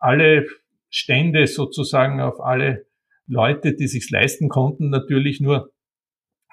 alle 0.00 0.46
Stände 0.90 1.46
sozusagen, 1.46 2.20
auf 2.20 2.40
alle 2.40 2.86
Leute, 3.26 3.74
die 3.74 3.86
sich's 3.86 4.10
leisten 4.10 4.48
konnten, 4.48 4.90
natürlich 4.90 5.40
nur 5.40 5.72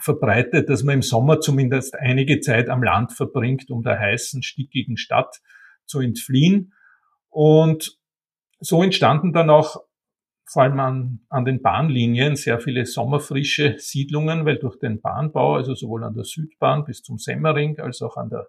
verbreitet, 0.01 0.69
dass 0.69 0.83
man 0.83 0.95
im 0.95 1.01
Sommer 1.01 1.41
zumindest 1.41 1.95
einige 1.95 2.39
Zeit 2.39 2.69
am 2.69 2.83
Land 2.83 3.11
verbringt, 3.11 3.69
um 3.69 3.83
der 3.83 3.99
heißen, 3.99 4.43
stickigen 4.43 4.97
Stadt 4.97 5.41
zu 5.85 5.99
entfliehen. 5.99 6.73
Und 7.29 7.97
so 8.59 8.81
entstanden 8.81 9.33
dann 9.33 9.49
auch 9.49 9.77
vor 10.45 10.63
allem 10.63 10.79
an, 10.79 11.19
an 11.29 11.45
den 11.45 11.61
Bahnlinien 11.61 12.35
sehr 12.35 12.59
viele 12.59 12.85
sommerfrische 12.85 13.75
Siedlungen, 13.77 14.45
weil 14.45 14.57
durch 14.57 14.79
den 14.79 14.99
Bahnbau, 14.99 15.55
also 15.55 15.75
sowohl 15.75 16.03
an 16.03 16.15
der 16.15 16.23
Südbahn 16.23 16.85
bis 16.85 17.03
zum 17.03 17.19
Semmering, 17.19 17.79
als 17.79 18.01
auch 18.01 18.17
an 18.17 18.29
der, 18.29 18.47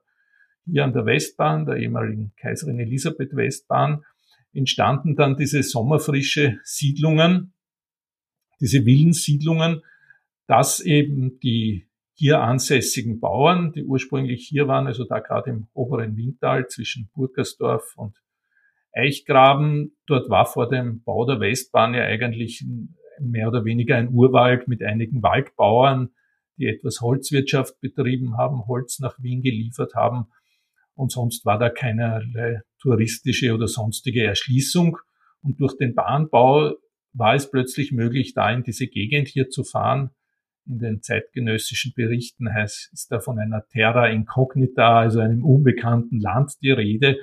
hier 0.64 0.84
an 0.84 0.94
der 0.94 1.04
Westbahn, 1.04 1.66
der 1.66 1.76
ehemaligen 1.76 2.32
Kaiserin 2.36 2.80
Elisabeth 2.80 3.36
Westbahn, 3.36 4.02
entstanden 4.54 5.14
dann 5.14 5.36
diese 5.36 5.62
sommerfrische 5.62 6.58
Siedlungen, 6.64 7.52
diese 8.60 8.84
Villensiedlungen, 8.84 9.82
dass 10.46 10.80
eben 10.80 11.38
die 11.40 11.86
hier 12.14 12.42
ansässigen 12.42 13.18
Bauern, 13.18 13.72
die 13.72 13.84
ursprünglich 13.84 14.46
hier 14.46 14.68
waren, 14.68 14.86
also 14.86 15.04
da 15.04 15.20
gerade 15.20 15.50
im 15.50 15.68
oberen 15.72 16.16
Windtal 16.16 16.68
zwischen 16.68 17.08
Burgersdorf 17.14 17.94
und 17.96 18.16
Eichgraben, 18.92 19.96
dort 20.06 20.28
war 20.28 20.44
vor 20.44 20.68
dem 20.68 21.02
Bau 21.02 21.24
der 21.24 21.40
Westbahn 21.40 21.94
ja 21.94 22.02
eigentlich 22.02 22.64
mehr 23.20 23.48
oder 23.48 23.64
weniger 23.64 23.96
ein 23.96 24.10
Urwald 24.12 24.68
mit 24.68 24.82
einigen 24.82 25.22
Waldbauern, 25.22 26.10
die 26.58 26.66
etwas 26.66 27.00
Holzwirtschaft 27.00 27.80
betrieben 27.80 28.36
haben, 28.36 28.66
Holz 28.66 28.98
nach 28.98 29.18
Wien 29.20 29.42
geliefert 29.42 29.94
haben. 29.94 30.26
Und 30.94 31.12
sonst 31.12 31.46
war 31.46 31.58
da 31.58 31.70
keinerlei 31.70 32.60
touristische 32.80 33.54
oder 33.54 33.66
sonstige 33.66 34.24
Erschließung. 34.24 34.98
Und 35.42 35.58
durch 35.60 35.76
den 35.78 35.94
Bahnbau 35.94 36.74
war 37.12 37.34
es 37.34 37.50
plötzlich 37.50 37.92
möglich, 37.92 38.34
da 38.34 38.50
in 38.50 38.62
diese 38.62 38.86
Gegend 38.86 39.28
hier 39.28 39.48
zu 39.48 39.64
fahren. 39.64 40.10
In 40.66 40.78
den 40.78 41.02
zeitgenössischen 41.02 41.92
Berichten 41.96 42.52
heißt, 42.52 42.90
ist 42.92 43.10
da 43.10 43.20
von 43.20 43.38
einer 43.38 43.66
Terra 43.68 44.08
Incognita, 44.08 45.00
also 45.00 45.20
einem 45.20 45.44
unbekannten 45.44 46.20
Land 46.20 46.52
die 46.62 46.70
Rede, 46.70 47.18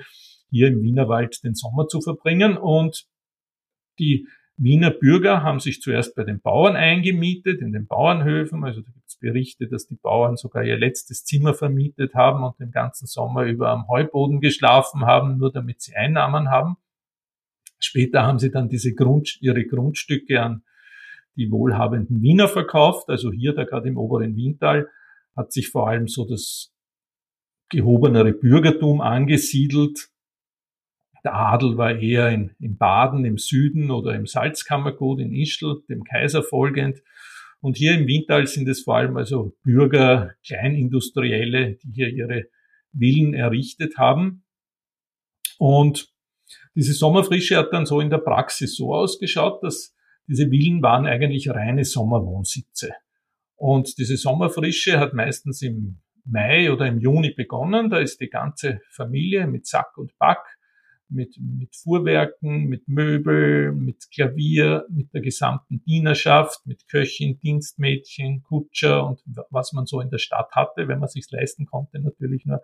hier 0.50 0.68
im 0.68 0.82
Wienerwald 0.82 1.42
den 1.44 1.54
Sommer 1.54 1.86
zu 1.86 2.00
verbringen. 2.00 2.56
Und 2.56 3.06
die 3.98 4.26
Wiener 4.56 4.90
Bürger 4.90 5.42
haben 5.42 5.60
sich 5.60 5.80
zuerst 5.80 6.16
bei 6.16 6.24
den 6.24 6.40
Bauern 6.40 6.74
eingemietet, 6.74 7.60
in 7.60 7.72
den 7.72 7.86
Bauernhöfen. 7.86 8.64
Also 8.64 8.80
da 8.80 8.90
gibt 8.90 9.06
es 9.06 9.16
Berichte, 9.16 9.68
dass 9.68 9.86
die 9.86 9.96
Bauern 9.96 10.36
sogar 10.36 10.64
ihr 10.64 10.76
letztes 10.76 11.24
Zimmer 11.24 11.54
vermietet 11.54 12.14
haben 12.14 12.42
und 12.42 12.58
den 12.58 12.72
ganzen 12.72 13.06
Sommer 13.06 13.44
über 13.44 13.70
am 13.70 13.86
Heuboden 13.88 14.40
geschlafen 14.40 15.06
haben, 15.06 15.38
nur 15.38 15.52
damit 15.52 15.80
sie 15.80 15.94
Einnahmen 15.94 16.50
haben. 16.50 16.76
Später 17.78 18.22
haben 18.22 18.38
sie 18.38 18.50
dann 18.50 18.68
diese 18.68 18.94
Grund, 18.94 19.38
ihre 19.40 19.64
Grundstücke 19.64 20.42
an 20.42 20.62
die 21.36 21.50
wohlhabenden 21.50 22.20
Wiener 22.20 22.48
verkauft. 22.48 23.08
Also 23.08 23.32
hier, 23.32 23.54
da 23.54 23.64
gerade 23.64 23.88
im 23.88 23.96
oberen 23.96 24.36
Wiental, 24.36 24.88
hat 25.36 25.52
sich 25.52 25.68
vor 25.68 25.88
allem 25.88 26.08
so 26.08 26.26
das 26.26 26.74
gehobenere 27.70 28.32
Bürgertum 28.32 29.00
angesiedelt. 29.00 30.08
Der 31.24 31.34
Adel 31.34 31.76
war 31.76 31.96
eher 31.96 32.30
in, 32.30 32.50
in 32.58 32.76
Baden 32.76 33.24
im 33.24 33.38
Süden 33.38 33.90
oder 33.90 34.14
im 34.14 34.26
Salzkammergut 34.26 35.20
in 35.20 35.32
Ischl, 35.32 35.82
dem 35.88 36.02
Kaiser 36.04 36.42
folgend. 36.42 37.02
Und 37.60 37.76
hier 37.76 37.94
im 37.94 38.06
Wiental 38.06 38.46
sind 38.46 38.68
es 38.68 38.82
vor 38.82 38.96
allem 38.96 39.16
also 39.16 39.56
Bürger, 39.62 40.34
Kleinindustrielle, 40.46 41.74
die 41.82 41.92
hier 41.92 42.08
ihre 42.08 42.44
Villen 42.96 43.34
errichtet 43.34 43.98
haben. 43.98 44.44
Und 45.58 46.08
diese 46.78 46.92
Sommerfrische 46.92 47.56
hat 47.56 47.72
dann 47.72 47.86
so 47.86 48.00
in 48.00 48.08
der 48.08 48.18
Praxis 48.18 48.76
so 48.76 48.94
ausgeschaut, 48.94 49.64
dass 49.64 49.96
diese 50.28 50.48
Villen 50.48 50.80
waren 50.80 51.06
eigentlich 51.06 51.50
reine 51.50 51.84
Sommerwohnsitze. 51.84 52.92
Und 53.56 53.98
diese 53.98 54.16
Sommerfrische 54.16 55.00
hat 55.00 55.12
meistens 55.12 55.60
im 55.62 55.98
Mai 56.24 56.70
oder 56.70 56.86
im 56.86 57.00
Juni 57.00 57.30
begonnen. 57.30 57.90
Da 57.90 57.98
ist 57.98 58.20
die 58.20 58.28
ganze 58.28 58.80
Familie 58.90 59.48
mit 59.48 59.66
Sack 59.66 59.98
und 59.98 60.16
Back 60.18 60.38
mit, 61.08 61.36
mit 61.40 61.74
Fuhrwerken, 61.74 62.66
mit 62.66 62.86
Möbel, 62.86 63.72
mit 63.72 64.08
Klavier, 64.12 64.86
mit 64.88 65.12
der 65.12 65.20
gesamten 65.20 65.82
Dienerschaft, 65.82 66.64
mit 66.64 66.86
Köchin, 66.86 67.40
Dienstmädchen, 67.40 68.44
Kutscher 68.44 69.04
und 69.04 69.20
was 69.50 69.72
man 69.72 69.86
so 69.86 70.00
in 70.00 70.10
der 70.10 70.18
Stadt 70.18 70.52
hatte, 70.52 70.86
wenn 70.86 71.00
man 71.00 71.08
sich 71.08 71.28
leisten 71.30 71.66
konnte, 71.66 71.98
natürlich 71.98 72.44
nur 72.46 72.62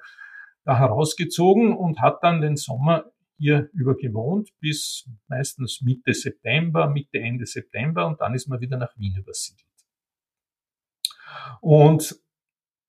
da 0.64 0.79
herausgezogen 0.79 1.77
und 1.77 2.00
hat 2.00 2.22
dann 2.22 2.40
den 2.40 2.57
Sommer 2.57 3.05
hier 3.37 3.68
über 3.73 3.97
gewohnt 3.97 4.51
bis 4.61 5.09
meistens 5.29 5.81
Mitte 5.83 6.14
September, 6.14 6.88
Mitte, 6.88 7.18
Ende 7.18 7.47
September 7.47 8.07
und 8.07 8.20
dann 8.20 8.35
ist 8.35 8.49
man 8.49 8.61
wieder 8.61 8.77
nach 8.77 8.97
Wien 8.97 9.16
übersiedelt. 9.16 9.66
Und 11.61 12.16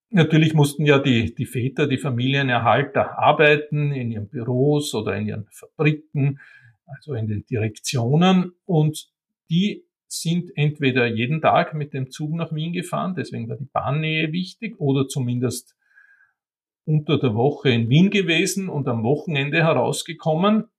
natürlich 0.10 0.53
mussten 0.53 0.86
ja 0.86 0.99
die, 0.99 1.34
die 1.34 1.45
Väter, 1.45 1.88
die 1.88 1.97
Familienerhalter 1.97 3.17
arbeiten 3.17 3.91
in 3.91 4.12
ihren 4.12 4.29
Büros 4.29 4.93
oder 4.93 5.15
in 5.15 5.27
ihren 5.27 5.47
Fabriken, 5.51 6.39
also 6.86 7.13
in 7.13 7.27
den 7.27 7.45
Direktionen 7.45 8.51
und 8.65 9.10
die 9.49 9.86
sind 10.08 10.51
entweder 10.55 11.08
jeden 11.08 11.41
Tag 11.41 11.73
mit 11.73 11.93
dem 11.93 12.12
Zug 12.12 12.34
nach 12.34 12.53
Wien 12.53 12.73
gefahren, 12.73 13.15
deswegen 13.15 13.49
war 13.49 13.58
die 13.58 13.65
Bahnnähe 13.65 14.31
wichtig, 14.31 14.79
oder 14.79 15.08
zumindest 15.08 15.74
unter 16.85 17.17
der 17.17 17.33
Woche 17.33 17.69
in 17.69 17.89
Wien 17.89 18.09
gewesen 18.09 18.69
und 18.69 18.87
am 18.87 19.03
Wochenende 19.03 19.63
herausgekommen. 19.63 20.69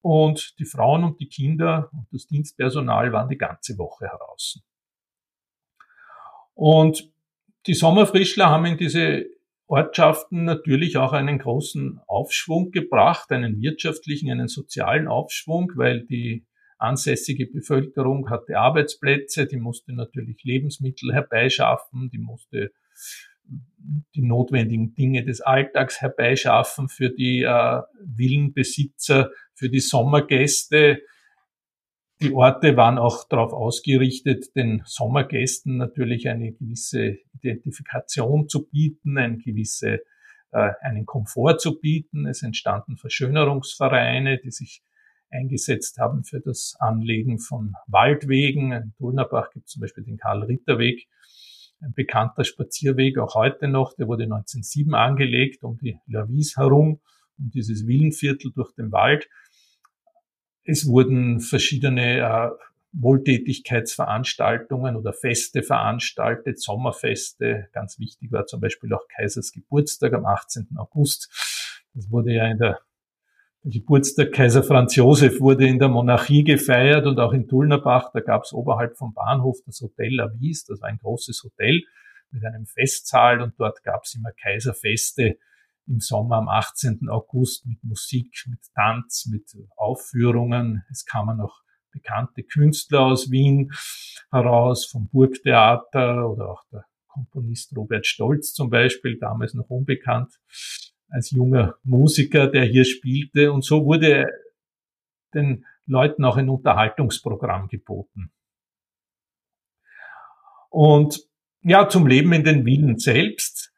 Und 0.00 0.58
die 0.58 0.64
Frauen 0.64 1.04
und 1.04 1.20
die 1.20 1.28
Kinder 1.28 1.90
und 1.92 2.06
das 2.12 2.26
Dienstpersonal 2.26 3.12
waren 3.12 3.28
die 3.28 3.36
ganze 3.36 3.76
Woche 3.78 4.06
heraus. 4.06 4.60
Und 6.54 7.12
die 7.66 7.74
Sommerfrischler 7.74 8.48
haben 8.48 8.64
in 8.64 8.78
diese 8.78 9.26
Ortschaften 9.66 10.44
natürlich 10.44 10.96
auch 10.96 11.12
einen 11.12 11.38
großen 11.38 12.00
Aufschwung 12.06 12.70
gebracht, 12.70 13.30
einen 13.32 13.60
wirtschaftlichen, 13.60 14.30
einen 14.30 14.48
sozialen 14.48 15.08
Aufschwung, 15.08 15.72
weil 15.74 16.06
die 16.06 16.46
ansässige 16.78 17.46
Bevölkerung 17.46 18.30
hatte 18.30 18.58
Arbeitsplätze, 18.58 19.46
die 19.46 19.58
musste 19.58 19.92
natürlich 19.92 20.42
Lebensmittel 20.44 21.12
herbeischaffen, 21.12 22.08
die 22.10 22.18
musste 22.18 22.72
die 24.14 24.22
notwendigen 24.22 24.94
Dinge 24.94 25.24
des 25.24 25.40
Alltags 25.40 26.00
herbeischaffen 26.00 26.88
für 26.88 27.10
die 27.10 27.42
äh, 27.42 27.82
Villenbesitzer, 28.04 29.30
für 29.54 29.70
die 29.70 29.80
Sommergäste. 29.80 31.00
Die 32.20 32.32
Orte 32.32 32.76
waren 32.76 32.98
auch 32.98 33.28
darauf 33.28 33.52
ausgerichtet, 33.52 34.54
den 34.56 34.82
Sommergästen 34.84 35.76
natürlich 35.76 36.28
eine 36.28 36.52
gewisse 36.52 37.18
Identifikation 37.34 38.48
zu 38.48 38.68
bieten, 38.68 39.16
eine 39.16 39.38
gewisse, 39.38 40.00
äh, 40.50 40.70
einen 40.80 41.06
Komfort 41.06 41.58
zu 41.58 41.78
bieten. 41.78 42.26
Es 42.26 42.42
entstanden 42.42 42.96
Verschönerungsvereine, 42.96 44.38
die 44.38 44.50
sich 44.50 44.82
eingesetzt 45.30 45.98
haben 45.98 46.24
für 46.24 46.40
das 46.40 46.74
Anlegen 46.78 47.38
von 47.38 47.74
Waldwegen. 47.86 48.72
In 48.72 48.94
Dulnerbach 48.98 49.50
gibt 49.50 49.66
es 49.66 49.72
zum 49.72 49.80
Beispiel 49.80 50.04
den 50.04 50.16
Karl-Ritter-Weg, 50.16 51.06
ein 51.80 51.94
bekannter 51.94 52.44
Spazierweg, 52.44 53.18
auch 53.18 53.34
heute 53.34 53.68
noch, 53.68 53.94
der 53.94 54.08
wurde 54.08 54.24
1907 54.24 54.94
angelegt, 54.94 55.62
um 55.62 55.78
die 55.78 55.98
Lavis 56.06 56.56
herum, 56.56 57.00
um 57.38 57.50
dieses 57.50 57.86
Villenviertel 57.86 58.52
durch 58.52 58.74
den 58.74 58.92
Wald. 58.92 59.28
Es 60.64 60.86
wurden 60.86 61.40
verschiedene 61.40 62.18
äh, 62.18 62.50
Wohltätigkeitsveranstaltungen 62.92 64.96
oder 64.96 65.12
Feste 65.12 65.62
veranstaltet, 65.62 66.60
Sommerfeste. 66.60 67.68
Ganz 67.72 67.98
wichtig 67.98 68.32
war 68.32 68.46
zum 68.46 68.60
Beispiel 68.60 68.92
auch 68.92 69.06
Kaisers 69.08 69.52
Geburtstag 69.52 70.14
am 70.14 70.26
18. 70.26 70.68
August. 70.76 71.30
Das 71.94 72.10
wurde 72.10 72.32
ja 72.32 72.46
in 72.48 72.58
der 72.58 72.80
Geburtstag 73.70 74.32
Kaiser 74.32 74.62
Franz 74.62 74.96
Josef 74.96 75.40
wurde 75.40 75.66
in 75.66 75.78
der 75.78 75.88
Monarchie 75.88 76.42
gefeiert 76.42 77.04
und 77.04 77.20
auch 77.20 77.34
in 77.34 77.46
Tulnerbach, 77.48 78.10
da 78.14 78.20
gab 78.20 78.44
es 78.44 78.54
oberhalb 78.54 78.96
vom 78.96 79.12
Bahnhof 79.12 79.58
das 79.66 79.82
Hotel 79.82 80.18
Avis, 80.20 80.64
das 80.64 80.80
war 80.80 80.88
ein 80.88 80.96
großes 80.96 81.42
Hotel 81.44 81.82
mit 82.30 82.46
einem 82.46 82.64
Festsaal 82.64 83.42
und 83.42 83.54
dort 83.58 83.82
gab 83.82 84.04
es 84.04 84.14
immer 84.14 84.30
Kaiserfeste 84.32 85.36
im 85.86 86.00
Sommer 86.00 86.36
am 86.36 86.48
18. 86.48 87.10
August 87.10 87.66
mit 87.66 87.84
Musik, 87.84 88.42
mit 88.48 88.60
Tanz, 88.74 89.26
mit 89.30 89.54
Aufführungen. 89.76 90.82
Es 90.90 91.04
kamen 91.04 91.36
noch 91.36 91.60
bekannte 91.92 92.44
Künstler 92.44 93.00
aus 93.00 93.30
Wien 93.30 93.70
heraus, 94.30 94.86
vom 94.86 95.10
Burgtheater 95.10 96.26
oder 96.26 96.52
auch 96.52 96.64
der 96.72 96.86
Komponist 97.06 97.76
Robert 97.76 98.06
Stolz 98.06 98.54
zum 98.54 98.70
Beispiel, 98.70 99.18
damals 99.18 99.52
noch 99.52 99.68
unbekannt 99.68 100.32
als 101.08 101.30
junger 101.30 101.76
Musiker, 101.82 102.46
der 102.46 102.64
hier 102.64 102.84
spielte. 102.84 103.52
Und 103.52 103.64
so 103.64 103.84
wurde 103.84 104.26
den 105.34 105.64
Leuten 105.86 106.24
auch 106.24 106.36
ein 106.36 106.48
Unterhaltungsprogramm 106.48 107.68
geboten. 107.68 108.30
Und 110.70 111.26
ja, 111.62 111.88
zum 111.88 112.06
Leben 112.06 112.32
in 112.32 112.44
den 112.44 112.64
Villen 112.64 112.98
selbst. 112.98 113.72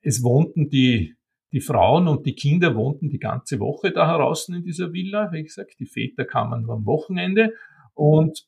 Es 0.00 0.22
wohnten 0.22 0.68
die, 0.68 1.16
die 1.52 1.60
Frauen 1.60 2.08
und 2.08 2.26
die 2.26 2.34
Kinder 2.34 2.74
wohnten 2.74 3.08
die 3.08 3.18
ganze 3.18 3.60
Woche 3.60 3.92
da 3.92 4.06
heraus 4.06 4.48
in 4.48 4.62
dieser 4.62 4.92
Villa. 4.92 5.32
Wie 5.32 5.42
gesagt, 5.42 5.76
die 5.78 5.86
Väter 5.86 6.24
kamen 6.24 6.62
nur 6.62 6.74
am 6.74 6.86
Wochenende. 6.86 7.54
Und 7.94 8.46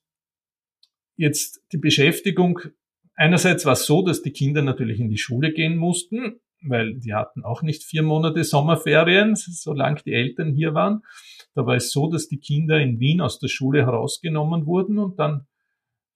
jetzt 1.17 1.63
die 1.73 1.79
Beschäftigung. 1.79 2.61
Einerseits 3.15 3.65
war 3.65 3.73
es 3.73 3.87
so, 3.87 4.03
dass 4.03 4.23
die 4.23 4.33
Kinder 4.33 4.61
natürlich 4.61 5.01
in 5.01 5.09
die 5.09 5.17
Schule 5.17 5.53
gehen 5.53 5.77
mussten 5.77 6.41
weil 6.69 6.99
die 6.99 7.15
hatten 7.15 7.45
auch 7.45 7.63
nicht 7.63 7.83
vier 7.83 8.03
Monate 8.03 8.45
Sommerferien, 8.45 9.35
solange 9.37 10.03
die 10.05 10.13
Eltern 10.13 10.53
hier 10.53 10.75
waren. 10.75 11.03
Da 11.55 11.67
war 11.67 11.77
es 11.77 11.91
so, 11.91 12.11
dass 12.11 12.29
die 12.29 12.39
Kinder 12.39 12.81
in 12.81 13.01
Wien 13.01 13.21
aus 13.21 13.39
der 13.39 13.49
Schule 13.49 13.85
herausgenommen 13.85 14.67
wurden 14.67 14.99
und 14.99 15.19
dann 15.19 15.47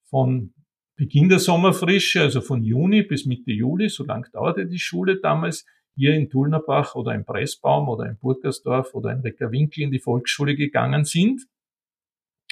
von 0.09 0.53
Beginn 0.95 1.29
der 1.29 1.39
Sommerfrische, 1.39 2.21
also 2.21 2.41
von 2.41 2.63
Juni 2.63 3.01
bis 3.01 3.25
Mitte 3.25 3.51
Juli, 3.51 3.89
so 3.89 4.03
lang 4.03 4.27
dauerte 4.33 4.67
die 4.67 4.79
Schule 4.79 5.19
damals, 5.19 5.65
hier 5.95 6.13
in 6.13 6.29
Tulnerbach 6.29 6.95
oder 6.95 7.13
in 7.13 7.25
Pressbaum 7.25 7.89
oder 7.89 8.05
in 8.05 8.17
Burgersdorf 8.17 8.93
oder 8.93 9.11
in 9.11 9.21
Reckerwinkel 9.21 9.83
in 9.83 9.91
die 9.91 9.99
Volksschule 9.99 10.55
gegangen 10.55 11.05
sind, 11.05 11.41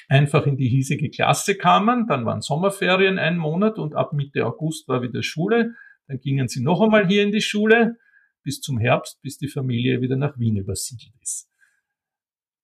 einfach 0.07 0.45
in 0.45 0.57
die 0.57 0.67
hiesige 0.67 1.09
Klasse 1.09 1.55
kamen, 1.55 2.07
dann 2.07 2.25
waren 2.25 2.41
Sommerferien 2.41 3.19
ein 3.19 3.38
Monat 3.38 3.77
und 3.77 3.95
ab 3.95 4.13
Mitte 4.13 4.45
August 4.45 4.88
war 4.88 5.01
wieder 5.01 5.23
Schule, 5.23 5.75
dann 6.09 6.19
gingen 6.19 6.47
sie 6.47 6.61
noch 6.61 6.81
einmal 6.81 7.07
hier 7.07 7.23
in 7.23 7.31
die 7.31 7.41
Schule 7.41 7.95
bis 8.43 8.59
zum 8.61 8.79
Herbst, 8.79 9.21
bis 9.21 9.37
die 9.37 9.47
Familie 9.47 10.01
wieder 10.01 10.17
nach 10.17 10.37
Wien 10.39 10.57
übersiedelt 10.57 11.13
ist. 11.21 11.47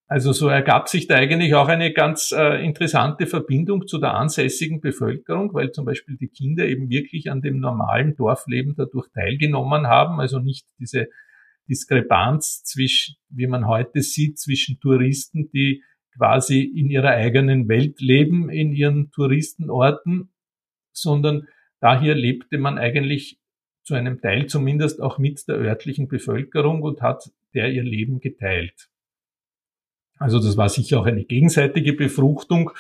Also 0.08 0.34
so 0.34 0.50
ergab 0.50 0.88
sich 0.88 1.08
da 1.08 1.16
eigentlich 1.16 1.56
auch 1.56 1.68
eine 1.68 1.92
ganz 1.92 2.32
äh, 2.32 2.64
interessante 2.64 3.26
Verbindung 3.26 3.88
zu 3.88 4.00
der 4.00 4.14
ansässigen 4.14 4.80
Bevölkerung, 4.82 5.54
weil 5.54 5.72
zum 5.72 5.86
Beispiel 5.86 6.18
die 6.18 6.28
Kinder 6.28 6.66
eben 6.66 6.90
wirklich 6.90 7.32
an 7.32 7.42
dem 7.42 7.60
normalen 7.60 8.16
Dorfleben 8.16 8.76
dadurch 8.76 9.08
teilgenommen 9.14 9.88
haben, 9.88 10.20
also 10.20 10.40
nicht 10.40 10.68
diese 10.80 11.08
Diskrepanz 11.68 12.64
zwischen, 12.64 13.16
wie 13.30 13.48
man 13.48 13.68
heute 13.68 14.02
sieht, 14.02 14.40
zwischen 14.40 14.80
Touristen, 14.80 15.50
die 15.50 15.84
quasi 16.16 16.62
in 16.62 16.90
ihrer 16.90 17.10
eigenen 17.10 17.68
Welt 17.68 18.00
leben, 18.00 18.50
in 18.50 18.74
ihren 18.74 19.12
Touristenorten, 19.12 20.32
sondern 20.92 21.48
Daher 21.86 22.16
lebte 22.16 22.58
man 22.58 22.80
eigentlich 22.80 23.40
zu 23.84 23.94
einem 23.94 24.20
Teil 24.20 24.48
zumindest 24.48 25.04
auch 25.04 25.20
mit 25.20 25.48
der 25.48 25.58
örtlichen 25.58 26.08
Bevölkerung 26.08 26.82
und 26.82 27.04
hat 27.04 27.32
der 27.54 27.72
ihr 27.72 27.84
Leben 27.84 28.20
geteilt. 28.20 28.90
Also 30.18 30.40
das 30.40 30.58
war 30.58 30.68
sicher 30.68 31.00
auch 31.00 31.06
eine 31.06 31.26
gegenseitige 31.26 31.94
Befruchtung, 31.94 32.72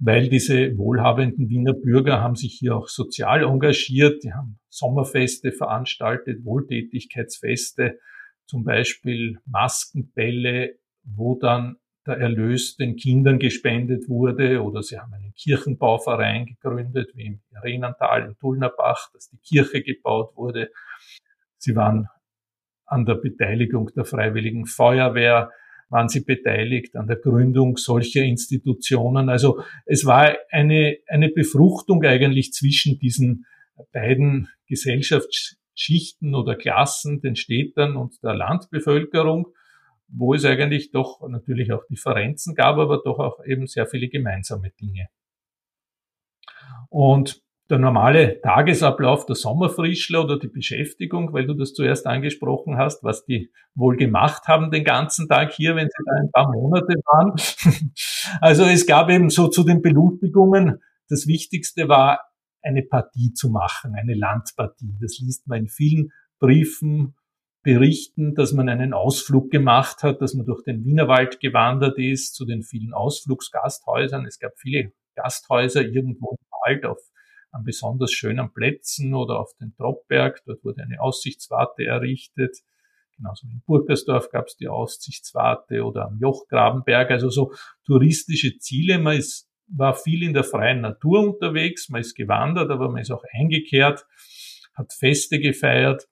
weil 0.00 0.28
diese 0.28 0.76
wohlhabenden 0.76 1.48
Wiener 1.48 1.72
Bürger 1.72 2.20
haben 2.20 2.36
sich 2.36 2.52
hier 2.58 2.76
auch 2.76 2.88
sozial 2.88 3.42
engagiert, 3.42 4.22
die 4.22 4.34
haben 4.34 4.58
Sommerfeste 4.68 5.52
veranstaltet, 5.52 6.44
Wohltätigkeitsfeste, 6.44 8.00
zum 8.44 8.64
Beispiel 8.64 9.38
Maskenbälle, 9.46 10.74
wo 11.04 11.36
dann 11.36 11.76
der 12.06 12.16
Erlös 12.18 12.76
den 12.76 12.96
Kindern 12.96 13.38
gespendet 13.38 14.08
wurde 14.08 14.62
oder 14.62 14.82
sie 14.82 14.98
haben 14.98 15.12
einen 15.12 15.34
Kirchenbauverein 15.34 16.46
gegründet, 16.46 17.12
wie 17.14 17.26
im 17.26 17.40
Renantal 17.62 18.26
in 18.26 18.36
Tulnerbach, 18.38 19.10
dass 19.12 19.28
die 19.28 19.38
Kirche 19.38 19.82
gebaut 19.82 20.36
wurde. 20.36 20.70
Sie 21.58 21.76
waren 21.76 22.08
an 22.86 23.06
der 23.06 23.14
Beteiligung 23.14 23.90
der 23.94 24.04
Freiwilligen 24.04 24.66
Feuerwehr, 24.66 25.50
waren 25.88 26.08
sie 26.08 26.24
beteiligt 26.24 26.96
an 26.96 27.06
der 27.06 27.16
Gründung 27.16 27.76
solcher 27.76 28.22
Institutionen. 28.22 29.28
Also 29.28 29.62
es 29.86 30.04
war 30.04 30.34
eine, 30.50 30.96
eine 31.06 31.28
Befruchtung 31.28 32.02
eigentlich 32.02 32.52
zwischen 32.52 32.98
diesen 32.98 33.46
beiden 33.92 34.48
Gesellschaftsschichten 34.66 36.34
oder 36.34 36.56
Klassen, 36.56 37.20
den 37.20 37.36
Städtern 37.36 37.96
und 37.96 38.22
der 38.22 38.34
Landbevölkerung 38.34 39.48
wo 40.14 40.34
es 40.34 40.44
eigentlich 40.44 40.90
doch 40.90 41.26
natürlich 41.28 41.72
auch 41.72 41.84
Differenzen 41.86 42.54
gab, 42.54 42.76
aber 42.76 43.00
doch 43.02 43.18
auch 43.18 43.44
eben 43.44 43.66
sehr 43.66 43.86
viele 43.86 44.08
gemeinsame 44.08 44.70
Dinge. 44.70 45.08
Und 46.88 47.42
der 47.70 47.78
normale 47.78 48.40
Tagesablauf 48.42 49.24
der 49.24 49.34
Sommerfrischler 49.34 50.24
oder 50.24 50.38
die 50.38 50.48
Beschäftigung, 50.48 51.32
weil 51.32 51.46
du 51.46 51.54
das 51.54 51.72
zuerst 51.72 52.06
angesprochen 52.06 52.76
hast, 52.76 53.02
was 53.02 53.24
die 53.24 53.50
wohl 53.74 53.96
gemacht 53.96 54.46
haben 54.46 54.70
den 54.70 54.84
ganzen 54.84 55.26
Tag 55.26 55.52
hier, 55.52 55.74
wenn 55.74 55.88
sie 55.88 56.04
da 56.04 56.12
ein 56.20 56.30
paar 56.30 56.52
Monate 56.52 56.94
waren. 57.06 57.34
Also 58.40 58.64
es 58.64 58.86
gab 58.86 59.10
eben 59.10 59.30
so 59.30 59.48
zu 59.48 59.64
den 59.64 59.82
Belustigungen, 59.82 60.80
das 61.08 61.26
Wichtigste 61.26 61.88
war, 61.88 62.20
eine 62.62 62.82
Partie 62.82 63.32
zu 63.32 63.50
machen, 63.50 63.94
eine 63.94 64.14
Landpartie. 64.14 64.96
Das 65.00 65.18
liest 65.18 65.48
man 65.48 65.60
in 65.60 65.68
vielen 65.68 66.12
Briefen, 66.38 67.16
Berichten, 67.62 68.34
dass 68.34 68.52
man 68.52 68.68
einen 68.68 68.92
Ausflug 68.92 69.50
gemacht 69.50 70.02
hat, 70.02 70.20
dass 70.20 70.34
man 70.34 70.46
durch 70.46 70.64
den 70.64 70.84
Wienerwald 70.84 71.40
gewandert 71.40 71.98
ist, 71.98 72.34
zu 72.34 72.44
den 72.44 72.62
vielen 72.62 72.92
Ausflugsgasthäusern. 72.92 74.26
Es 74.26 74.38
gab 74.38 74.58
viele 74.58 74.92
Gasthäuser 75.14 75.82
irgendwo 75.82 76.32
im 76.32 76.46
Wald 76.64 76.84
auf 76.84 76.98
an 77.52 77.64
besonders 77.64 78.10
schönen 78.10 78.52
Plätzen 78.52 79.14
oder 79.14 79.38
auf 79.38 79.52
den 79.60 79.74
Troppberg. 79.76 80.42
Dort 80.46 80.64
wurde 80.64 80.82
eine 80.82 81.00
Aussichtswarte 81.00 81.84
errichtet. 81.84 82.58
Genauso 83.16 83.46
wie 83.46 83.52
in 83.52 83.62
Burgersdorf 83.66 84.30
gab 84.30 84.46
es 84.46 84.56
die 84.56 84.68
Aussichtswarte 84.68 85.84
oder 85.84 86.06
am 86.06 86.18
Jochgrabenberg. 86.18 87.10
Also 87.10 87.28
so 87.28 87.52
touristische 87.84 88.58
Ziele. 88.58 88.98
Man 88.98 89.18
ist, 89.18 89.50
war 89.68 89.94
viel 89.94 90.22
in 90.22 90.32
der 90.32 90.44
freien 90.44 90.80
Natur 90.80 91.20
unterwegs. 91.20 91.90
Man 91.90 92.00
ist 92.00 92.14
gewandert, 92.14 92.70
aber 92.70 92.88
man 92.88 93.02
ist 93.02 93.10
auch 93.10 93.24
eingekehrt, 93.32 94.06
hat 94.74 94.92
Feste 94.94 95.38
gefeiert. 95.38 96.08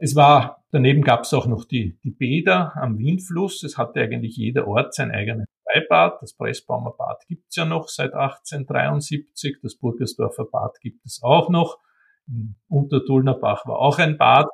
Es 0.00 0.14
war, 0.14 0.64
daneben 0.70 1.02
gab 1.02 1.22
es 1.22 1.34
auch 1.34 1.46
noch 1.46 1.64
die, 1.64 1.98
die 2.04 2.12
Bäder 2.12 2.72
am 2.76 2.98
Wienfluss. 2.98 3.64
Es 3.64 3.76
hatte 3.76 4.00
eigentlich 4.00 4.36
jeder 4.36 4.68
Ort 4.68 4.94
sein 4.94 5.10
eigenes 5.10 5.48
Freibad. 5.64 6.22
Das 6.22 6.34
Pressbaumer 6.34 6.92
Bad 6.96 7.26
gibt's 7.26 7.56
ja 7.56 7.64
noch 7.64 7.88
seit 7.88 8.14
1873. 8.14 9.58
Das 9.60 9.76
Burgersdorfer 9.76 10.44
Bad 10.44 10.78
gibt 10.80 11.04
es 11.04 11.20
auch 11.22 11.50
noch. 11.50 11.78
In 12.28 12.54
Untertullnerbach 12.68 13.66
war 13.66 13.80
auch 13.80 13.98
ein 13.98 14.18
Bad. 14.18 14.48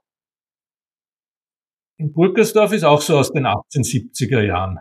In 1.98 2.14
Burgersdorf 2.14 2.72
ist 2.72 2.84
auch 2.84 3.02
so 3.02 3.18
aus 3.18 3.30
den 3.30 3.46
1870er 3.46 4.40
Jahren. 4.40 4.80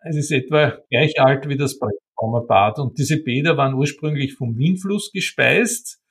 Es 0.00 0.16
ist 0.16 0.32
etwa 0.32 0.76
gleich 0.90 1.20
alt 1.20 1.48
wie 1.48 1.56
das 1.56 1.78
Pressbaumer 1.78 2.46
Bad. 2.46 2.80
Und 2.80 2.98
diese 2.98 3.22
Bäder 3.22 3.56
waren 3.56 3.74
ursprünglich 3.74 4.34
vom 4.34 4.58
Wienfluss 4.58 5.12
gespeist. 5.12 6.03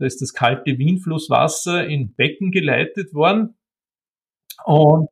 Da 0.00 0.06
ist 0.06 0.22
das 0.22 0.32
kalte 0.32 0.78
Wienflusswasser 0.78 1.86
in 1.86 2.14
Becken 2.14 2.50
geleitet 2.50 3.12
worden. 3.12 3.54
Und 4.64 5.08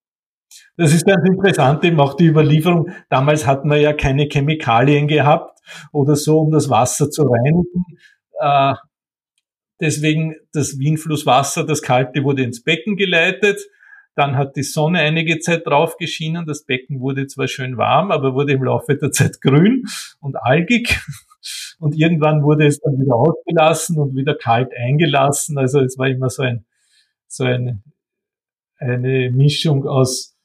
das 0.76 0.94
ist 0.94 1.06
ganz 1.06 1.28
interessant, 1.28 1.84
eben 1.84 2.00
auch 2.00 2.14
die 2.14 2.26
Überlieferung. 2.26 2.90
Damals 3.10 3.46
hat 3.46 3.64
man 3.66 3.80
ja 3.80 3.92
keine 3.92 4.28
Chemikalien 4.30 5.06
gehabt 5.06 5.60
oder 5.92 6.16
so, 6.16 6.38
um 6.40 6.50
das 6.50 6.70
Wasser 6.70 7.10
zu 7.10 7.24
reinigen. 7.24 7.84
Äh, 8.40 8.74
deswegen 9.78 10.36
das 10.52 10.78
Wienflusswasser, 10.78 11.64
das 11.64 11.82
kalte, 11.82 12.24
wurde 12.24 12.42
ins 12.42 12.62
Becken 12.62 12.96
geleitet. 12.96 13.60
Dann 14.14 14.36
hat 14.36 14.56
die 14.56 14.62
Sonne 14.62 15.00
einige 15.00 15.38
Zeit 15.38 15.66
drauf 15.66 15.98
geschienen. 15.98 16.46
Das 16.46 16.64
Becken 16.64 17.00
wurde 17.00 17.26
zwar 17.26 17.46
schön 17.46 17.76
warm, 17.76 18.10
aber 18.10 18.34
wurde 18.34 18.54
im 18.54 18.64
Laufe 18.64 18.96
der 18.96 19.12
Zeit 19.12 19.42
grün 19.42 19.84
und 20.20 20.36
algig. 20.36 20.98
Und 21.78 21.96
irgendwann 21.96 22.42
wurde 22.42 22.66
es 22.66 22.80
dann 22.80 22.98
wieder 22.98 23.14
ausgelassen 23.14 23.98
und 23.98 24.14
wieder 24.16 24.34
kalt 24.34 24.72
eingelassen. 24.76 25.58
Also 25.58 25.80
es 25.80 25.98
war 25.98 26.08
immer 26.08 26.30
so 26.30 26.42
ein, 26.42 26.66
so 27.26 27.44
ein, 27.44 27.82
eine 28.78 29.30
Mischung 29.30 29.86
aus 29.86 30.36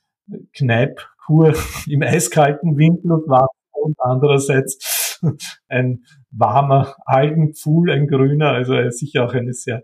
Kneipkur 0.54 1.54
im 1.88 2.02
eiskalten 2.02 2.78
Winter 2.78 3.16
und 3.16 3.30
Wasser 3.30 3.48
und 3.72 3.96
andererseits 4.00 5.20
ein 5.68 6.06
warmer 6.32 6.96
Algenpfuhl, 7.06 7.92
ein 7.92 8.08
grüner, 8.08 8.52
also 8.52 8.90
sicher 8.90 9.26
auch 9.26 9.34
eine 9.34 9.54
sehr 9.54 9.84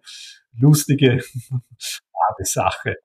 lustige 0.57 1.21
Sache. 2.43 2.95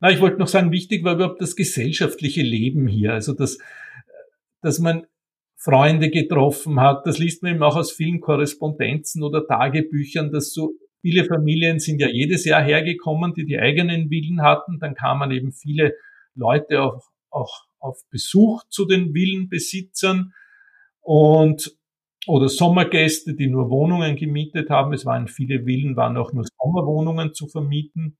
Na, 0.00 0.10
ich 0.10 0.20
wollte 0.20 0.38
noch 0.38 0.48
sagen, 0.48 0.72
wichtig 0.72 1.04
war 1.04 1.14
überhaupt 1.14 1.42
das 1.42 1.56
gesellschaftliche 1.56 2.42
Leben 2.42 2.86
hier, 2.86 3.12
also 3.12 3.34
dass, 3.34 3.58
dass 4.62 4.78
man 4.78 5.06
Freunde 5.62 6.10
getroffen 6.10 6.80
hat. 6.80 7.06
Das 7.06 7.18
liest 7.18 7.42
man 7.42 7.54
eben 7.54 7.62
auch 7.62 7.76
aus 7.76 7.92
vielen 7.92 8.20
Korrespondenzen 8.20 9.22
oder 9.22 9.46
Tagebüchern, 9.46 10.32
dass 10.32 10.52
so 10.52 10.72
viele 11.02 11.26
Familien 11.26 11.78
sind 11.78 12.00
ja 12.00 12.08
jedes 12.08 12.46
Jahr 12.46 12.62
hergekommen, 12.62 13.34
die 13.34 13.44
die 13.44 13.58
eigenen 13.58 14.08
Villen 14.08 14.40
hatten. 14.40 14.78
Dann 14.78 14.94
kamen 14.94 15.30
eben 15.32 15.52
viele 15.52 15.94
Leute 16.34 16.82
auch, 16.82 17.02
auch 17.30 17.66
auf 17.78 17.98
Besuch 18.10 18.64
zu 18.70 18.86
den 18.86 19.12
Villenbesitzern 19.12 20.32
und 21.00 21.76
oder 22.26 22.48
Sommergäste, 22.48 23.34
die 23.34 23.48
nur 23.48 23.70
Wohnungen 23.70 24.16
gemietet 24.16 24.70
haben. 24.70 24.92
Es 24.92 25.04
waren 25.04 25.28
viele 25.28 25.64
Villen, 25.64 25.96
waren 25.96 26.16
auch 26.16 26.32
nur 26.32 26.44
Sommerwohnungen 26.58 27.34
zu 27.34 27.48
vermieten. 27.48 28.18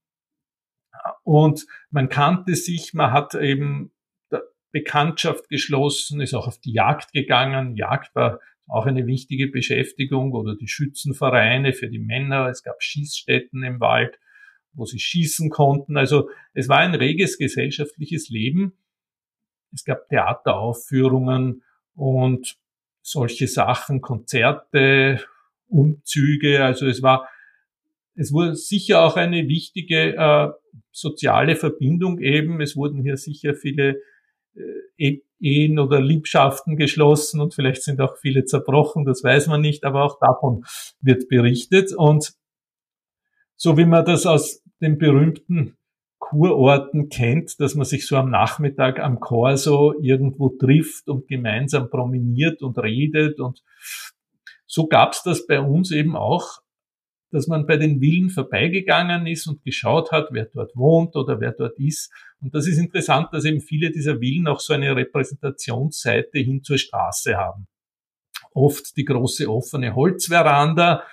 Und 1.23 1.65
man 1.89 2.09
kannte 2.09 2.55
sich, 2.55 2.93
man 2.93 3.11
hat 3.11 3.35
eben 3.35 3.91
Bekanntschaft 4.71 5.49
geschlossen, 5.49 6.21
ist 6.21 6.33
auch 6.33 6.47
auf 6.47 6.59
die 6.59 6.73
Jagd 6.73 7.13
gegangen. 7.13 7.75
Jagd 7.75 8.15
war 8.15 8.39
auch 8.67 8.85
eine 8.85 9.05
wichtige 9.05 9.47
Beschäftigung 9.47 10.33
oder 10.33 10.55
die 10.55 10.67
Schützenvereine 10.67 11.73
für 11.73 11.89
die 11.89 11.99
Männer. 11.99 12.47
Es 12.47 12.63
gab 12.63 12.81
Schießstätten 12.81 13.63
im 13.63 13.79
Wald 13.79 14.17
wo 14.73 14.85
sie 14.85 14.99
schießen 14.99 15.49
konnten. 15.49 15.97
Also 15.97 16.29
es 16.53 16.69
war 16.69 16.79
ein 16.79 16.95
reges 16.95 17.37
gesellschaftliches 17.37 18.29
Leben. 18.29 18.73
Es 19.73 19.85
gab 19.85 20.07
Theateraufführungen 20.09 21.63
und 21.95 22.57
solche 23.01 23.47
Sachen, 23.47 24.01
Konzerte, 24.01 25.23
Umzüge. 25.67 26.63
Also 26.63 26.87
es 26.87 27.01
war, 27.01 27.29
es 28.15 28.31
wurde 28.31 28.55
sicher 28.55 29.01
auch 29.01 29.17
eine 29.17 29.47
wichtige 29.47 30.15
äh, 30.15 30.49
soziale 30.91 31.55
Verbindung 31.55 32.19
eben. 32.19 32.61
Es 32.61 32.75
wurden 32.75 33.01
hier 33.01 33.17
sicher 33.17 33.53
viele 33.53 34.01
Ehen 35.39 35.79
oder 35.79 35.99
Liebschaften 35.99 36.77
geschlossen 36.77 37.41
und 37.41 37.53
vielleicht 37.53 37.83
sind 37.83 37.99
auch 38.01 38.17
viele 38.17 38.45
zerbrochen, 38.45 39.05
das 39.05 39.23
weiß 39.23 39.47
man 39.47 39.61
nicht, 39.61 39.83
aber 39.83 40.03
auch 40.03 40.19
davon 40.19 40.65
wird 41.01 41.29
berichtet. 41.29 41.93
Und 41.95 42.33
so 43.55 43.77
wie 43.77 43.85
man 43.85 44.05
das 44.05 44.25
aus 44.25 44.61
den 44.81 44.97
berühmten 44.97 45.77
Kurorten 46.19 47.09
kennt, 47.09 47.59
dass 47.59 47.75
man 47.75 47.85
sich 47.85 48.07
so 48.07 48.15
am 48.15 48.29
Nachmittag 48.29 48.99
am 48.99 49.19
Corso 49.19 49.93
irgendwo 49.99 50.49
trifft 50.49 51.09
und 51.09 51.27
gemeinsam 51.27 51.89
promeniert 51.89 52.61
und 52.61 52.77
redet. 52.77 53.39
Und 53.39 53.63
so 54.67 54.87
gab's 54.87 55.23
das 55.23 55.47
bei 55.47 55.59
uns 55.59 55.91
eben 55.91 56.15
auch, 56.15 56.61
dass 57.31 57.47
man 57.47 57.65
bei 57.65 57.77
den 57.77 57.99
Villen 57.99 58.29
vorbeigegangen 58.29 59.25
ist 59.25 59.47
und 59.47 59.63
geschaut 59.63 60.11
hat, 60.11 60.27
wer 60.31 60.45
dort 60.45 60.75
wohnt 60.75 61.15
oder 61.15 61.39
wer 61.39 61.53
dort 61.53 61.79
ist. 61.79 62.11
Und 62.41 62.53
das 62.53 62.67
ist 62.67 62.77
interessant, 62.77 63.29
dass 63.31 63.45
eben 63.45 63.61
viele 63.61 63.91
dieser 63.91 64.19
Villen 64.19 64.47
auch 64.47 64.59
so 64.59 64.73
eine 64.73 64.95
Repräsentationsseite 64.95 66.39
hin 66.39 66.63
zur 66.63 66.77
Straße 66.77 67.35
haben. 67.35 67.67
Oft 68.53 68.97
die 68.97 69.05
große 69.05 69.49
offene 69.49 69.95
Holzveranda, 69.95 71.03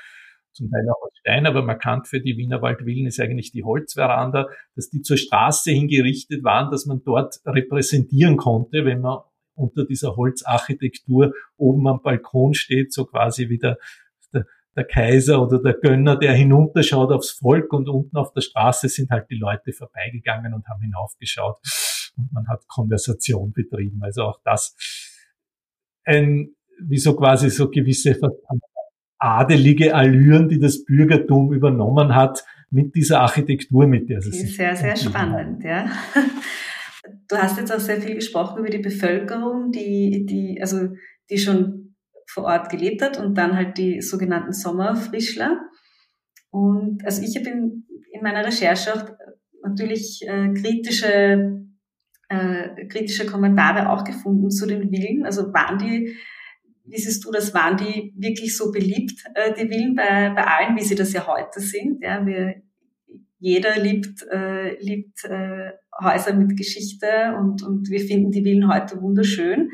zum 0.52 0.70
Teil 0.70 0.88
auch 0.90 1.06
aus 1.06 1.12
Stein, 1.20 1.46
aber 1.46 1.62
markant 1.62 2.08
für 2.08 2.20
die 2.20 2.36
Wienerwaldvillen 2.36 3.06
ist 3.06 3.20
eigentlich 3.20 3.52
die 3.52 3.62
Holzveranda, 3.62 4.48
dass 4.74 4.90
die 4.90 5.02
zur 5.02 5.16
Straße 5.16 5.70
hingerichtet 5.70 6.42
waren, 6.42 6.70
dass 6.72 6.84
man 6.86 7.02
dort 7.04 7.40
repräsentieren 7.46 8.36
konnte, 8.36 8.84
wenn 8.84 9.00
man 9.00 9.20
unter 9.54 9.84
dieser 9.84 10.16
Holzacharchitektur 10.16 11.32
oben 11.56 11.86
am 11.88 12.02
Balkon 12.02 12.54
steht, 12.54 12.92
so 12.92 13.04
quasi 13.04 13.48
wie 13.48 13.58
der, 13.58 13.78
der, 14.78 14.86
Kaiser 14.86 15.42
oder 15.42 15.60
der 15.60 15.74
Gönner, 15.74 16.16
der 16.16 16.32
hinunterschaut 16.32 17.12
aufs 17.12 17.30
Volk 17.30 17.72
und 17.72 17.88
unten 17.88 18.16
auf 18.16 18.32
der 18.32 18.40
Straße 18.40 18.88
sind 18.88 19.10
halt 19.10 19.28
die 19.30 19.36
Leute 19.36 19.72
vorbeigegangen 19.72 20.54
und 20.54 20.66
haben 20.68 20.80
hinaufgeschaut 20.80 21.58
und 22.16 22.32
man 22.32 22.48
hat 22.48 22.66
Konversation 22.68 23.52
betrieben. 23.52 24.00
Also 24.02 24.22
auch 24.22 24.40
das 24.44 24.76
ein, 26.04 26.50
wie 26.80 26.98
so 26.98 27.14
quasi 27.16 27.50
so 27.50 27.70
gewisse 27.70 28.18
adelige 29.18 29.94
Allüren, 29.94 30.48
die 30.48 30.58
das 30.58 30.84
Bürgertum 30.84 31.52
übernommen 31.52 32.14
hat 32.14 32.44
mit 32.70 32.94
dieser 32.94 33.20
Architektur, 33.20 33.86
mit 33.86 34.08
der 34.08 34.20
sie 34.20 34.30
sich. 34.30 34.56
Sehr, 34.56 34.76
sehr 34.76 34.96
spannend, 34.96 35.64
ja. 35.64 35.90
Du 37.28 37.36
hast 37.36 37.58
jetzt 37.58 37.72
auch 37.72 37.80
sehr 37.80 38.00
viel 38.00 38.14
gesprochen 38.14 38.58
über 38.58 38.70
die 38.70 38.78
Bevölkerung, 38.78 39.72
die, 39.72 40.26
die, 40.26 40.60
also, 40.60 40.90
die 41.30 41.38
schon 41.38 41.87
vor 42.28 42.44
Ort 42.44 42.70
gelebt 42.70 43.02
hat 43.02 43.18
und 43.18 43.36
dann 43.36 43.56
halt 43.56 43.78
die 43.78 44.00
sogenannten 44.00 44.52
Sommerfrischler. 44.52 45.60
Und 46.50 47.04
also 47.04 47.22
ich 47.22 47.36
habe 47.36 47.48
in, 47.48 47.86
in 48.12 48.22
meiner 48.22 48.44
Recherche 48.44 48.94
auch 48.94 49.04
natürlich 49.62 50.22
äh, 50.26 50.52
kritische, 50.54 51.64
äh, 52.28 52.86
kritische 52.86 53.26
Kommentare 53.26 53.90
auch 53.90 54.04
gefunden 54.04 54.50
zu 54.50 54.66
den 54.66 54.90
Villen. 54.90 55.24
Also 55.24 55.52
waren 55.52 55.78
die 55.78 56.16
wie 56.90 56.98
siehst 56.98 57.24
du 57.24 57.30
das, 57.30 57.54
waren 57.54 57.76
die 57.76 58.14
wirklich 58.16 58.56
so 58.56 58.72
beliebt, 58.72 59.22
äh, 59.34 59.52
die 59.52 59.68
Villen 59.68 59.94
bei, 59.94 60.30
bei 60.30 60.44
allen, 60.44 60.76
wie 60.76 60.84
sie 60.84 60.94
das 60.94 61.12
ja 61.12 61.26
heute 61.26 61.60
sind? 61.60 62.02
Ja, 62.02 62.24
wir, 62.24 62.62
jeder 63.38 63.78
liebt, 63.78 64.26
äh, 64.30 64.80
liebt 64.80 65.24
äh, 65.24 65.72
Häuser 66.02 66.34
mit 66.34 66.56
Geschichte 66.56 67.36
und, 67.38 67.62
und 67.62 67.90
wir 67.90 68.00
finden 68.00 68.30
die 68.30 68.42
Villen 68.42 68.72
heute 68.72 69.00
wunderschön. 69.00 69.70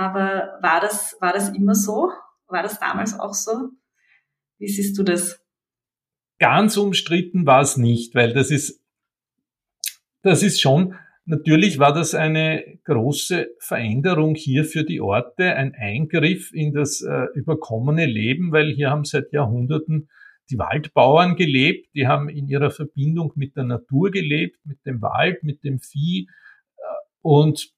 Aber 0.00 0.56
war 0.62 0.80
das, 0.80 1.14
war 1.20 1.34
das 1.34 1.50
immer 1.50 1.74
so? 1.74 2.10
War 2.46 2.62
das 2.62 2.80
damals 2.80 3.20
auch 3.20 3.34
so? 3.34 3.68
Wie 4.58 4.66
siehst 4.66 4.96
du 4.98 5.02
das? 5.02 5.44
Ganz 6.38 6.78
umstritten 6.78 7.44
war 7.44 7.60
es 7.60 7.76
nicht, 7.76 8.14
weil 8.14 8.32
das 8.32 8.50
ist, 8.50 8.82
das 10.22 10.42
ist 10.42 10.58
schon, 10.58 10.94
natürlich 11.26 11.78
war 11.78 11.92
das 11.92 12.14
eine 12.14 12.64
große 12.84 13.48
Veränderung 13.58 14.36
hier 14.36 14.64
für 14.64 14.84
die 14.84 15.02
Orte, 15.02 15.54
ein 15.54 15.74
Eingriff 15.74 16.50
in 16.54 16.72
das 16.72 17.02
äh, 17.02 17.26
überkommene 17.34 18.06
Leben, 18.06 18.52
weil 18.52 18.72
hier 18.72 18.88
haben 18.88 19.04
seit 19.04 19.30
Jahrhunderten 19.34 20.08
die 20.48 20.56
Waldbauern 20.56 21.36
gelebt, 21.36 21.94
die 21.94 22.06
haben 22.06 22.30
in 22.30 22.48
ihrer 22.48 22.70
Verbindung 22.70 23.32
mit 23.34 23.54
der 23.54 23.64
Natur 23.64 24.10
gelebt, 24.10 24.64
mit 24.64 24.78
dem 24.86 25.02
Wald, 25.02 25.42
mit 25.42 25.62
dem 25.62 25.78
Vieh 25.78 26.26
äh, 26.78 26.82
und 27.20 27.74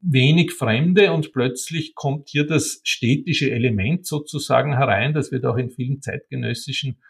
wenig 0.00 0.52
Fremde 0.52 1.12
und 1.12 1.32
plötzlich 1.32 1.94
kommt 1.94 2.28
hier 2.28 2.46
das 2.46 2.80
städtische 2.84 3.50
Element 3.50 4.06
sozusagen 4.06 4.76
herein. 4.76 5.12
Das 5.12 5.30
wird 5.30 5.44
auch 5.44 5.56
in 5.56 5.70
vielen 5.70 6.00
zeitgenössischen 6.00 7.00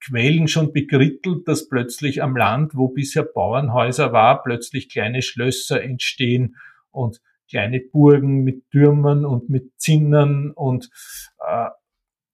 Quellen 0.00 0.48
schon 0.48 0.72
bekrittelt, 0.72 1.46
dass 1.46 1.68
plötzlich 1.68 2.22
am 2.22 2.36
Land, 2.36 2.74
wo 2.74 2.88
bisher 2.88 3.22
Bauernhäuser 3.22 4.12
war, 4.12 4.42
plötzlich 4.42 4.88
kleine 4.88 5.22
Schlösser 5.22 5.82
entstehen 5.82 6.56
und 6.90 7.20
kleine 7.48 7.80
Burgen 7.80 8.44
mit 8.44 8.70
Türmen 8.70 9.24
und 9.24 9.48
mit 9.48 9.72
Zinnern 9.78 10.52
und 10.52 10.90
äh, 11.38 11.68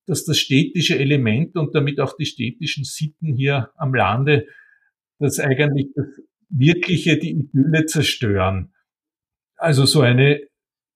dass 0.05 0.25
das 0.25 0.37
städtische 0.37 0.99
Element 0.99 1.55
und 1.55 1.73
damit 1.75 1.99
auch 1.99 2.15
die 2.17 2.25
städtischen 2.25 2.83
Sitten 2.83 3.33
hier 3.35 3.71
am 3.75 3.93
Lande 3.93 4.47
das 5.19 5.39
eigentlich 5.39 5.87
das 5.95 6.07
wirkliche, 6.49 7.17
die 7.17 7.31
Idylle 7.31 7.85
zerstören. 7.85 8.72
Also 9.63 9.85
so 9.85 10.01
eine, 10.01 10.41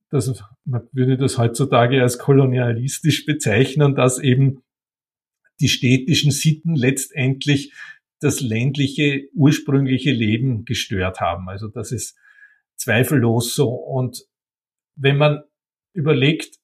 das, 0.10 0.43
man 0.65 0.89
würde 0.91 1.15
das 1.15 1.38
heutzutage 1.38 2.01
als 2.01 2.19
kolonialistisch 2.19 3.25
bezeichnen, 3.25 3.95
dass 3.95 4.19
eben 4.19 4.62
die 5.62 5.69
städtischen 5.69 6.32
Sitten 6.32 6.75
letztendlich 6.75 7.71
das 8.19 8.41
ländliche, 8.41 9.30
ursprüngliche 9.34 10.12
Leben 10.12 10.65
gestört 10.65 11.21
haben. 11.21 11.47
Also 11.47 11.69
das 11.69 11.93
ist 11.93 12.17
zweifellos 12.75 13.56
so. 13.56 13.69
Und 13.69 14.25
wenn 14.97 15.15
man 15.15 15.43
überlegt, 15.93 16.58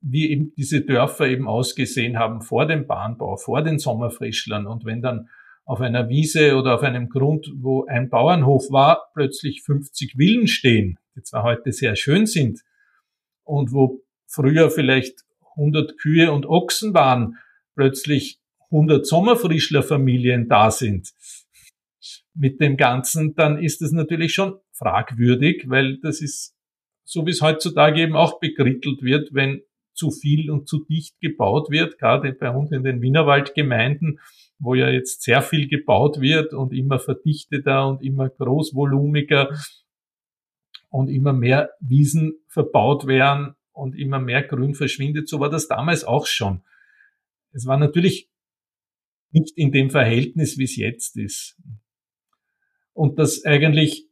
wie 0.00 0.30
eben 0.30 0.54
diese 0.56 0.80
Dörfer 0.80 1.28
eben 1.28 1.46
ausgesehen 1.46 2.18
haben 2.18 2.40
vor 2.40 2.64
dem 2.64 2.86
Bahnbau, 2.86 3.36
vor 3.36 3.60
den 3.60 3.78
Sommerfrischlern 3.78 4.66
und 4.66 4.86
wenn 4.86 5.02
dann 5.02 5.28
auf 5.66 5.82
einer 5.82 6.08
Wiese 6.08 6.56
oder 6.56 6.76
auf 6.76 6.82
einem 6.82 7.10
Grund, 7.10 7.52
wo 7.54 7.84
ein 7.84 8.08
Bauernhof 8.08 8.70
war, 8.70 9.10
plötzlich 9.12 9.60
50 9.62 10.14
Villen 10.16 10.48
stehen, 10.48 10.98
die 11.16 11.22
zwar 11.22 11.42
heute 11.42 11.72
sehr 11.72 11.96
schön 11.96 12.26
sind 12.26 12.60
und 13.44 13.72
wo 13.72 14.02
früher 14.26 14.70
vielleicht 14.70 15.20
100 15.56 15.98
Kühe 15.98 16.32
und 16.32 16.46
Ochsen 16.46 16.94
waren, 16.94 17.36
plötzlich 17.74 18.40
100 18.70 19.06
Sommerfrischlerfamilien 19.06 20.48
da 20.48 20.70
sind. 20.70 21.10
Mit 22.34 22.60
dem 22.60 22.76
Ganzen, 22.76 23.34
dann 23.34 23.58
ist 23.58 23.82
es 23.82 23.92
natürlich 23.92 24.32
schon 24.32 24.58
fragwürdig, 24.72 25.64
weil 25.68 25.98
das 25.98 26.20
ist 26.20 26.54
so 27.10 27.26
wie 27.26 27.30
es 27.30 27.42
heutzutage 27.42 28.02
eben 28.02 28.14
auch 28.14 28.38
bekrittelt 28.38 29.02
wird, 29.02 29.34
wenn 29.34 29.62
zu 29.94 30.12
viel 30.12 30.48
und 30.50 30.68
zu 30.68 30.84
dicht 30.84 31.18
gebaut 31.20 31.68
wird, 31.68 31.98
gerade 31.98 32.32
bei 32.32 32.50
uns 32.50 32.70
in 32.70 32.84
den 32.84 33.02
Wienerwaldgemeinden, 33.02 34.20
wo 34.60 34.74
ja 34.74 34.88
jetzt 34.88 35.22
sehr 35.22 35.42
viel 35.42 35.66
gebaut 35.68 36.20
wird 36.20 36.54
und 36.54 36.72
immer 36.72 37.00
verdichteter 37.00 37.88
und 37.88 38.02
immer 38.02 38.28
großvolumiger 38.28 39.50
und 40.90 41.08
immer 41.08 41.32
mehr 41.32 41.70
Wiesen 41.80 42.34
verbaut 42.48 43.06
werden 43.06 43.54
und 43.72 43.96
immer 43.96 44.18
mehr 44.18 44.42
Grün 44.42 44.74
verschwindet. 44.74 45.28
So 45.28 45.40
war 45.40 45.48
das 45.48 45.68
damals 45.68 46.04
auch 46.04 46.26
schon. 46.26 46.62
Es 47.52 47.66
war 47.66 47.78
natürlich 47.78 48.28
nicht 49.30 49.56
in 49.56 49.72
dem 49.72 49.90
Verhältnis, 49.90 50.58
wie 50.58 50.64
es 50.64 50.76
jetzt 50.76 51.16
ist. 51.16 51.56
Und 52.92 53.18
dass 53.18 53.44
eigentlich 53.44 54.08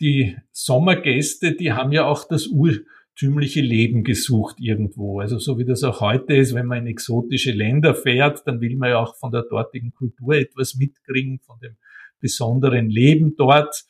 die 0.00 0.36
Sommergäste, 0.52 1.54
die 1.54 1.72
haben 1.72 1.92
ja 1.92 2.06
auch 2.06 2.26
das 2.26 2.46
Ur 2.46 2.78
tümliche 3.16 3.60
Leben 3.60 4.02
gesucht 4.02 4.56
irgendwo. 4.58 5.20
Also 5.20 5.38
so 5.38 5.58
wie 5.58 5.64
das 5.64 5.84
auch 5.84 6.00
heute 6.00 6.34
ist, 6.36 6.54
wenn 6.54 6.66
man 6.66 6.78
in 6.78 6.86
exotische 6.86 7.52
Länder 7.52 7.94
fährt, 7.94 8.46
dann 8.46 8.60
will 8.60 8.76
man 8.76 8.90
ja 8.90 8.98
auch 8.98 9.16
von 9.16 9.30
der 9.30 9.42
dortigen 9.42 9.92
Kultur 9.92 10.34
etwas 10.34 10.76
mitkriegen, 10.76 11.40
von 11.40 11.58
dem 11.60 11.76
besonderen 12.20 12.88
Leben 12.88 13.34
dort 13.36 13.84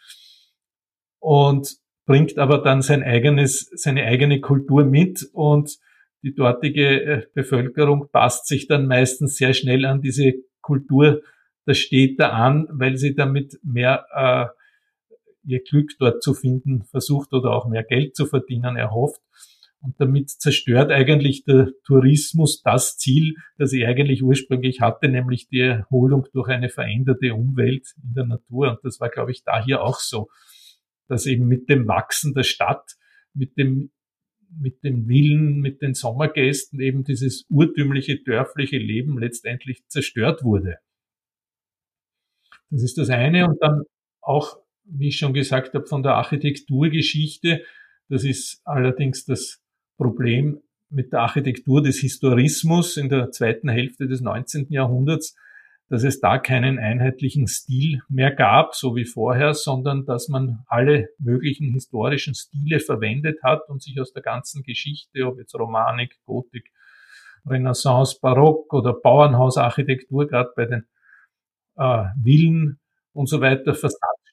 und 1.21 1.77
bringt 2.07 2.39
aber 2.39 2.59
dann 2.59 2.83
sein 2.83 3.05
eigenes, 3.05 3.71
seine 3.75 4.05
eigene 4.05 4.41
Kultur 4.41 4.85
mit 4.85 5.29
und 5.33 5.79
die 6.23 6.35
dortige 6.35 7.03
äh, 7.03 7.27
Bevölkerung 7.35 8.09
passt 8.11 8.47
sich 8.47 8.67
dann 8.67 8.87
meistens 8.87 9.37
sehr 9.37 9.55
schnell 9.55 9.85
an 9.85 10.03
diese 10.03 10.35
Kultur 10.61 11.23
der 11.67 11.75
Städte 11.75 12.33
an, 12.33 12.67
weil 12.73 12.97
sie 12.97 13.15
damit 13.15 13.59
mehr 13.63 14.07
äh, 14.15 14.47
ihr 15.45 15.63
Glück 15.63 15.93
dort 15.99 16.23
zu 16.23 16.35
finden 16.35 16.83
versucht 16.85 17.33
oder 17.33 17.53
auch 17.53 17.69
mehr 17.69 17.85
Geld 17.85 18.17
zu 18.17 18.27
verdienen 18.27 18.77
erhofft. 18.77 19.21
Und 19.83 19.99
damit 19.99 20.29
zerstört 20.29 20.91
eigentlich 20.91 21.45
der 21.45 21.71
Tourismus 21.87 22.61
das 22.63 22.99
Ziel, 22.99 23.37
das 23.57 23.73
er 23.73 23.89
eigentlich 23.89 24.23
ursprünglich 24.23 24.83
hatte, 24.83 25.09
nämlich 25.09 25.49
die 25.49 25.61
Erholung 25.61 26.27
durch 26.35 26.49
eine 26.49 26.69
veränderte 26.69 27.35
Umwelt 27.35 27.87
in 28.03 28.13
der 28.13 28.27
Natur. 28.27 28.71
Und 28.73 28.81
das 28.83 29.01
war, 29.01 29.09
glaube 29.09 29.31
ich, 29.31 29.43
da 29.43 29.65
hier 29.65 29.83
auch 29.83 29.99
so, 30.01 30.29
dass 31.11 31.27
eben 31.27 31.47
mit 31.47 31.69
dem 31.69 31.87
Wachsen 31.89 32.35
der 32.35 32.45
Stadt, 32.45 32.97
mit 33.35 33.57
dem 33.57 33.91
mit 34.53 34.83
dem 34.83 35.07
Willen, 35.07 35.61
mit 35.61 35.81
den 35.81 35.95
Sommergästen 35.95 36.81
eben 36.81 37.05
dieses 37.05 37.47
urtümliche 37.49 38.19
dörfliche 38.19 38.79
Leben 38.79 39.17
letztendlich 39.17 39.87
zerstört 39.87 40.43
wurde. 40.43 40.79
Das 42.69 42.83
ist 42.83 42.99
das 42.99 43.11
eine. 43.11 43.47
Und 43.47 43.63
dann 43.63 43.85
auch 44.21 44.59
wie 44.91 45.09
ich 45.09 45.19
schon 45.19 45.35
gesagt 45.35 45.75
habe, 45.75 45.87
von 45.87 46.03
der 46.03 46.15
Architekturgeschichte. 46.15 47.63
Das 48.09 48.25
ist 48.25 48.61
allerdings 48.65 49.25
das 49.25 49.63
Problem 49.97 50.61
mit 50.89 51.13
der 51.13 51.21
Architektur 51.21 51.83
des 51.83 51.99
Historismus 51.99 52.97
in 52.97 53.09
der 53.09 53.31
zweiten 53.31 53.69
Hälfte 53.69 54.09
des 54.09 54.21
19. 54.21 54.67
Jahrhunderts, 54.71 55.37
dass 55.91 56.05
es 56.05 56.21
da 56.21 56.39
keinen 56.39 56.79
einheitlichen 56.79 57.49
Stil 57.49 58.01
mehr 58.09 58.33
gab, 58.33 58.77
so 58.77 58.95
wie 58.95 59.05
vorher, 59.05 59.55
sondern 59.55 60.07
dass 60.07 60.29
man 60.29 60.63
alle 60.69 61.09
möglichen 61.19 61.73
historischen 61.73 62.37
Stile 62.37 62.79
verwendet 62.79 63.43
hat 63.43 63.69
und 63.69 63.83
sich 63.83 64.01
aus 64.01 64.13
der 64.13 64.23
ganzen 64.23 64.63
Geschichte, 64.63 65.27
ob 65.27 65.39
jetzt 65.39 65.55
Romanik, 65.57 66.17
Gotik, 66.25 66.71
Renaissance, 67.45 68.19
Barock 68.23 68.73
oder 68.73 68.93
Bauernhausarchitektur, 68.93 70.29
gerade 70.29 70.53
bei 70.55 70.67
den 70.67 70.87
äh, 71.77 72.05
Villen 72.23 72.79
und 73.13 73.29
so 73.29 73.41
weiter, 73.41 73.75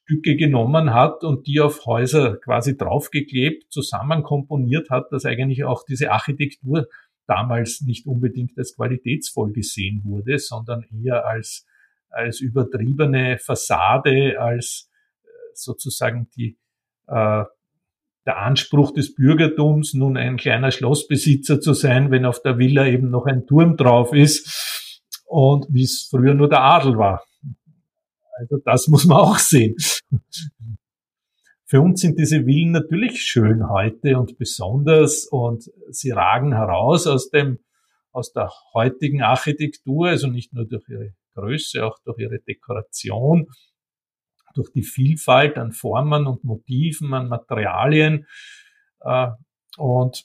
Stücke 0.04 0.36
genommen 0.36 0.94
hat 0.94 1.24
und 1.24 1.46
die 1.46 1.60
auf 1.60 1.84
Häuser 1.84 2.36
quasi 2.36 2.76
draufgeklebt, 2.78 3.70
zusammen 3.70 4.22
komponiert 4.22 4.90
hat, 4.90 5.10
dass 5.10 5.26
eigentlich 5.26 5.64
auch 5.64 5.84
diese 5.84 6.12
Architektur 6.12 6.86
damals 7.28 7.82
nicht 7.82 8.06
unbedingt 8.06 8.58
als 8.58 8.74
qualitätsvoll 8.74 9.52
gesehen 9.52 10.02
wurde, 10.04 10.38
sondern 10.38 10.84
eher 10.90 11.26
als, 11.26 11.66
als 12.08 12.40
übertriebene 12.40 13.38
Fassade, 13.38 14.40
als 14.40 14.90
äh, 15.22 15.28
sozusagen 15.54 16.28
die, 16.36 16.58
äh, 17.06 17.44
der 18.26 18.38
Anspruch 18.38 18.92
des 18.92 19.14
Bürgertums, 19.14 19.94
nun 19.94 20.16
ein 20.16 20.36
kleiner 20.36 20.70
Schlossbesitzer 20.70 21.60
zu 21.60 21.74
sein, 21.74 22.10
wenn 22.10 22.24
auf 22.24 22.42
der 22.42 22.58
Villa 22.58 22.86
eben 22.86 23.10
noch 23.10 23.26
ein 23.26 23.46
Turm 23.46 23.76
drauf 23.76 24.12
ist 24.12 25.12
und 25.26 25.66
wie 25.70 25.84
es 25.84 26.08
früher 26.10 26.34
nur 26.34 26.48
der 26.48 26.62
Adel 26.62 26.98
war. 26.98 27.24
Also 28.38 28.58
das 28.64 28.88
muss 28.88 29.04
man 29.04 29.18
auch 29.18 29.38
sehen. 29.38 29.76
Für 31.70 31.82
uns 31.82 32.00
sind 32.00 32.18
diese 32.18 32.44
Villen 32.44 32.72
natürlich 32.72 33.20
schön 33.20 33.68
heute 33.68 34.18
und 34.18 34.38
besonders 34.38 35.26
und 35.26 35.70
sie 35.90 36.12
ragen 36.12 36.54
heraus 36.54 37.06
aus 37.06 37.28
dem, 37.28 37.58
aus 38.10 38.32
der 38.32 38.50
heutigen 38.72 39.20
Architektur, 39.20 40.08
also 40.08 40.28
nicht 40.28 40.54
nur 40.54 40.64
durch 40.66 40.88
ihre 40.88 41.14
Größe, 41.34 41.84
auch 41.84 41.98
durch 42.06 42.20
ihre 42.20 42.38
Dekoration, 42.38 43.48
durch 44.54 44.72
die 44.72 44.82
Vielfalt 44.82 45.58
an 45.58 45.72
Formen 45.72 46.26
und 46.26 46.42
Motiven, 46.42 47.12
an 47.12 47.28
Materialien. 47.28 48.26
Äh, 49.00 49.28
und, 49.76 50.24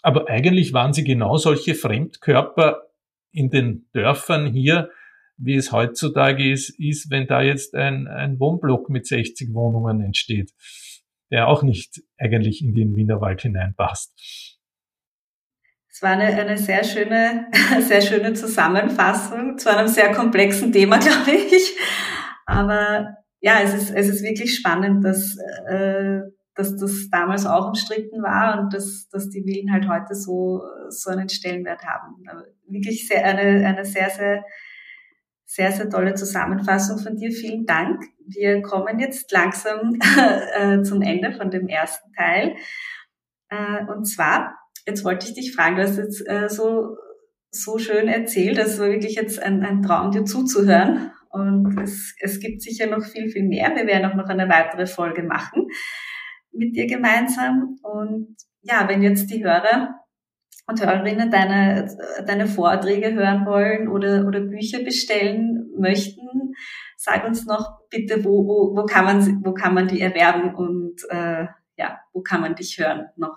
aber 0.00 0.28
eigentlich 0.28 0.72
waren 0.72 0.92
sie 0.92 1.02
genau 1.02 1.38
solche 1.38 1.74
Fremdkörper 1.74 2.82
in 3.32 3.50
den 3.50 3.88
Dörfern 3.94 4.46
hier, 4.46 4.90
wie 5.40 5.56
es 5.56 5.72
heutzutage 5.72 6.50
ist, 6.50 6.78
ist, 6.78 7.10
wenn 7.10 7.26
da 7.26 7.42
jetzt 7.42 7.74
ein, 7.74 8.06
ein 8.08 8.38
Wohnblock 8.38 8.90
mit 8.90 9.06
60 9.06 9.54
Wohnungen 9.54 10.02
entsteht, 10.02 10.52
der 11.30 11.48
auch 11.48 11.62
nicht 11.62 12.02
eigentlich 12.18 12.62
in 12.62 12.74
den 12.74 12.94
Wienerwald 12.94 13.40
hineinpasst. 13.42 14.12
Es 15.92 16.02
war 16.02 16.10
eine, 16.10 16.24
eine 16.24 16.58
sehr 16.58 16.84
schöne, 16.84 17.46
sehr 17.80 18.00
schöne 18.00 18.34
Zusammenfassung 18.34 19.58
zu 19.58 19.70
einem 19.70 19.88
sehr 19.88 20.12
komplexen 20.12 20.72
Thema, 20.72 20.98
glaube 21.00 21.32
ich. 21.32 21.76
Aber 22.46 23.16
ja, 23.40 23.60
es 23.62 23.74
ist, 23.74 23.90
es 23.90 24.08
ist 24.08 24.22
wirklich 24.22 24.54
spannend, 24.56 25.04
dass, 25.04 25.36
äh, 25.68 26.20
dass 26.54 26.76
das 26.76 27.08
damals 27.10 27.46
auch 27.46 27.68
umstritten 27.68 28.22
war 28.22 28.60
und 28.60 28.74
dass, 28.74 29.08
dass 29.10 29.30
die 29.30 29.42
Villen 29.42 29.72
halt 29.72 29.88
heute 29.88 30.14
so, 30.14 30.62
so 30.90 31.10
einen 31.10 31.28
Stellenwert 31.28 31.84
haben. 31.84 32.16
Aber 32.28 32.44
wirklich 32.68 33.08
sehr, 33.08 33.24
eine, 33.24 33.66
eine 33.66 33.84
sehr, 33.84 34.10
sehr, 34.10 34.44
sehr, 35.50 35.72
sehr 35.72 35.90
tolle 35.90 36.14
Zusammenfassung 36.14 36.98
von 36.98 37.16
dir. 37.16 37.32
Vielen 37.32 37.66
Dank. 37.66 38.04
Wir 38.24 38.62
kommen 38.62 39.00
jetzt 39.00 39.32
langsam 39.32 39.98
äh, 40.54 40.80
zum 40.82 41.02
Ende 41.02 41.32
von 41.32 41.50
dem 41.50 41.66
ersten 41.66 42.12
Teil. 42.12 42.54
Äh, 43.48 43.84
und 43.92 44.04
zwar, 44.04 44.54
jetzt 44.86 45.04
wollte 45.04 45.26
ich 45.26 45.34
dich 45.34 45.52
fragen, 45.52 45.74
du 45.74 45.82
hast 45.82 45.96
jetzt 45.96 46.24
äh, 46.28 46.48
so, 46.48 46.96
so 47.50 47.78
schön 47.78 48.06
erzählt, 48.06 48.58
das 48.58 48.78
war 48.78 48.90
wirklich 48.90 49.16
jetzt 49.16 49.42
ein, 49.42 49.64
ein 49.64 49.82
Traum, 49.82 50.12
dir 50.12 50.24
zuzuhören. 50.24 51.10
Und 51.30 51.76
es, 51.82 52.14
es 52.20 52.38
gibt 52.38 52.62
sicher 52.62 52.86
noch 52.86 53.04
viel, 53.04 53.28
viel 53.28 53.42
mehr. 53.42 53.74
Wir 53.74 53.88
werden 53.88 54.08
auch 54.08 54.14
noch 54.14 54.28
eine 54.28 54.48
weitere 54.48 54.86
Folge 54.86 55.24
machen 55.24 55.66
mit 56.52 56.76
dir 56.76 56.86
gemeinsam. 56.86 57.76
Und 57.82 58.36
ja, 58.62 58.88
wenn 58.88 59.02
jetzt 59.02 59.28
die 59.30 59.44
Hörer 59.44 59.99
und 60.70 60.80
Hörerinnen 60.84 61.30
deine, 61.30 61.88
deine 62.26 62.46
Vorträge 62.46 63.12
hören 63.12 63.44
wollen 63.44 63.88
oder, 63.88 64.26
oder 64.26 64.40
Bücher 64.40 64.82
bestellen 64.84 65.70
möchten, 65.76 66.54
sag 66.96 67.26
uns 67.26 67.46
noch 67.46 67.80
bitte, 67.90 68.24
wo, 68.24 68.46
wo, 68.46 68.76
wo, 68.76 68.86
kann, 68.86 69.04
man, 69.04 69.44
wo 69.44 69.52
kann 69.52 69.74
man 69.74 69.88
die 69.88 70.00
erwerben 70.00 70.54
und 70.54 71.02
äh, 71.10 71.46
ja, 71.76 71.98
wo 72.12 72.22
kann 72.22 72.40
man 72.40 72.54
dich 72.54 72.78
hören 72.78 73.08
noch? 73.16 73.36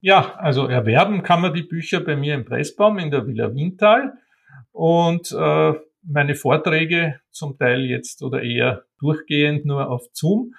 Ja, 0.00 0.34
also 0.36 0.66
erwerben 0.66 1.22
kann 1.22 1.40
man 1.40 1.54
die 1.54 1.62
Bücher 1.62 2.00
bei 2.00 2.16
mir 2.16 2.34
im 2.34 2.44
Pressbaum 2.44 2.98
in 2.98 3.10
der 3.10 3.26
Villa 3.26 3.54
Wintal 3.54 4.14
und 4.72 5.32
äh, 5.32 5.72
meine 6.02 6.34
Vorträge 6.34 7.20
zum 7.30 7.56
Teil 7.58 7.84
jetzt 7.84 8.22
oder 8.22 8.42
eher 8.42 8.84
durchgehend 8.98 9.64
nur 9.64 9.88
auf 9.88 10.06
Zoom 10.12 10.54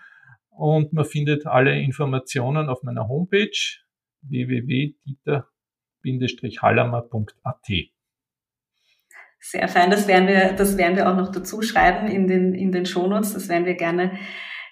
und 0.50 0.94
man 0.94 1.06
findet 1.06 1.46
alle 1.46 1.80
Informationen 1.80 2.70
auf 2.70 2.84
meiner 2.84 3.08
Homepage 3.08 3.52
www.dieter-hallermer.at. 6.04 7.68
Sehr 9.40 9.68
fein, 9.68 9.90
das 9.90 10.08
werden 10.08 10.28
wir, 10.28 10.54
das 10.54 10.78
werden 10.78 10.96
wir 10.96 11.10
auch 11.10 11.16
noch 11.16 11.32
dazu 11.32 11.62
schreiben 11.62 12.08
in 12.08 12.28
den, 12.28 12.54
in 12.54 12.72
den 12.72 12.86
Shownotes, 12.86 13.34
das 13.34 13.50
werden 13.50 13.66
wir 13.66 13.74
gerne, 13.74 14.18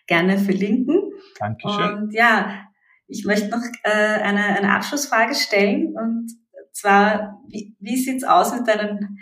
gerne 0.06 0.38
verlinken. 0.38 1.12
Dankeschön. 1.40 1.96
Und 1.96 2.14
ja, 2.14 2.66
ich 3.08 3.26
möchte 3.26 3.50
noch 3.50 3.64
äh, 3.84 3.90
eine, 3.90 4.44
eine 4.44 4.74
Abschlussfrage 4.74 5.34
stellen 5.34 5.96
und 5.98 6.30
zwar, 6.72 7.42
wie, 7.48 7.76
wie 7.80 7.98
sieht's 7.98 8.24
aus 8.24 8.54
mit 8.54 8.68
deinen 8.68 9.20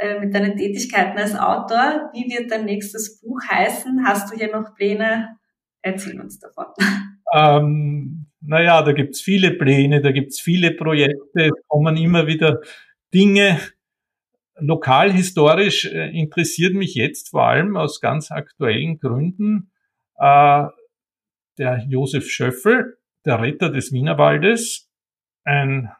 äh, 0.00 0.18
mit 0.18 0.34
deinen 0.34 0.56
Tätigkeiten 0.56 1.18
als 1.18 1.34
Autor. 1.34 2.10
Wie 2.14 2.24
wird 2.32 2.50
dein 2.50 2.64
nächstes 2.64 3.20
Buch 3.20 3.38
heißen? 3.50 4.06
Hast 4.06 4.32
du 4.32 4.36
hier 4.36 4.50
noch 4.50 4.74
Pläne? 4.74 5.36
Erzähl 5.82 6.18
uns 6.18 6.38
davon. 6.38 6.66
Ähm, 7.34 8.19
naja, 8.40 8.82
da 8.82 8.92
gibt's 8.92 9.20
viele 9.20 9.52
Pläne, 9.52 10.00
da 10.00 10.12
gibt's 10.12 10.40
viele 10.40 10.72
Projekte, 10.72 11.46
es 11.46 11.66
kommen 11.68 11.96
immer 11.96 12.26
wieder 12.26 12.60
Dinge. 13.12 13.60
Lokalhistorisch 14.58 15.86
äh, 15.86 16.10
interessiert 16.10 16.74
mich 16.74 16.94
jetzt 16.94 17.30
vor 17.30 17.44
allem 17.46 17.76
aus 17.76 18.00
ganz 18.00 18.30
aktuellen 18.30 18.98
Gründen 18.98 19.70
äh, 20.18 20.64
der 21.58 21.84
Josef 21.88 22.30
Schöffel, 22.30 22.98
der 23.24 23.40
Retter 23.40 23.70
des 23.70 23.92
Wienerwaldes, 23.92 24.90
ein 25.44 25.90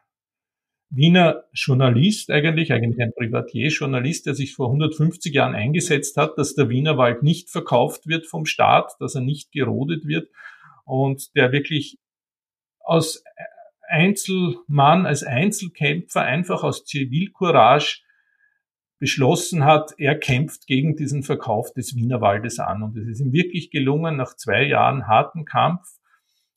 Wiener 0.89 1.45
Journalist 1.53 2.29
eigentlich, 2.31 2.73
eigentlich 2.73 3.01
ein 3.01 3.13
Privatier-Journalist, 3.13 4.25
der 4.25 4.35
sich 4.35 4.53
vor 4.53 4.67
150 4.67 5.33
Jahren 5.33 5.55
eingesetzt 5.55 6.17
hat, 6.17 6.37
dass 6.37 6.53
der 6.53 6.69
Wienerwald 6.69 7.23
nicht 7.23 7.49
verkauft 7.49 8.07
wird 8.07 8.27
vom 8.27 8.45
Staat, 8.45 8.93
dass 8.99 9.15
er 9.15 9.21
nicht 9.21 9.51
gerodet 9.53 10.05
wird 10.05 10.29
und 10.83 11.33
der 11.35 11.53
wirklich 11.53 11.97
aus 12.83 13.23
Einzelmann, 13.87 15.05
als 15.05 15.23
Einzelkämpfer, 15.23 16.21
einfach 16.21 16.63
aus 16.63 16.85
Zivilcourage 16.85 18.01
beschlossen 18.99 19.65
hat, 19.65 19.93
er 19.97 20.17
kämpft 20.17 20.67
gegen 20.67 20.95
diesen 20.95 21.23
Verkauf 21.23 21.73
des 21.73 21.95
Wienerwaldes 21.95 22.59
an. 22.59 22.83
Und 22.83 22.95
es 22.97 23.07
ist 23.07 23.19
ihm 23.19 23.33
wirklich 23.33 23.71
gelungen, 23.71 24.15
nach 24.15 24.35
zwei 24.35 24.63
Jahren 24.63 25.07
harten 25.07 25.43
Kampf, 25.45 25.81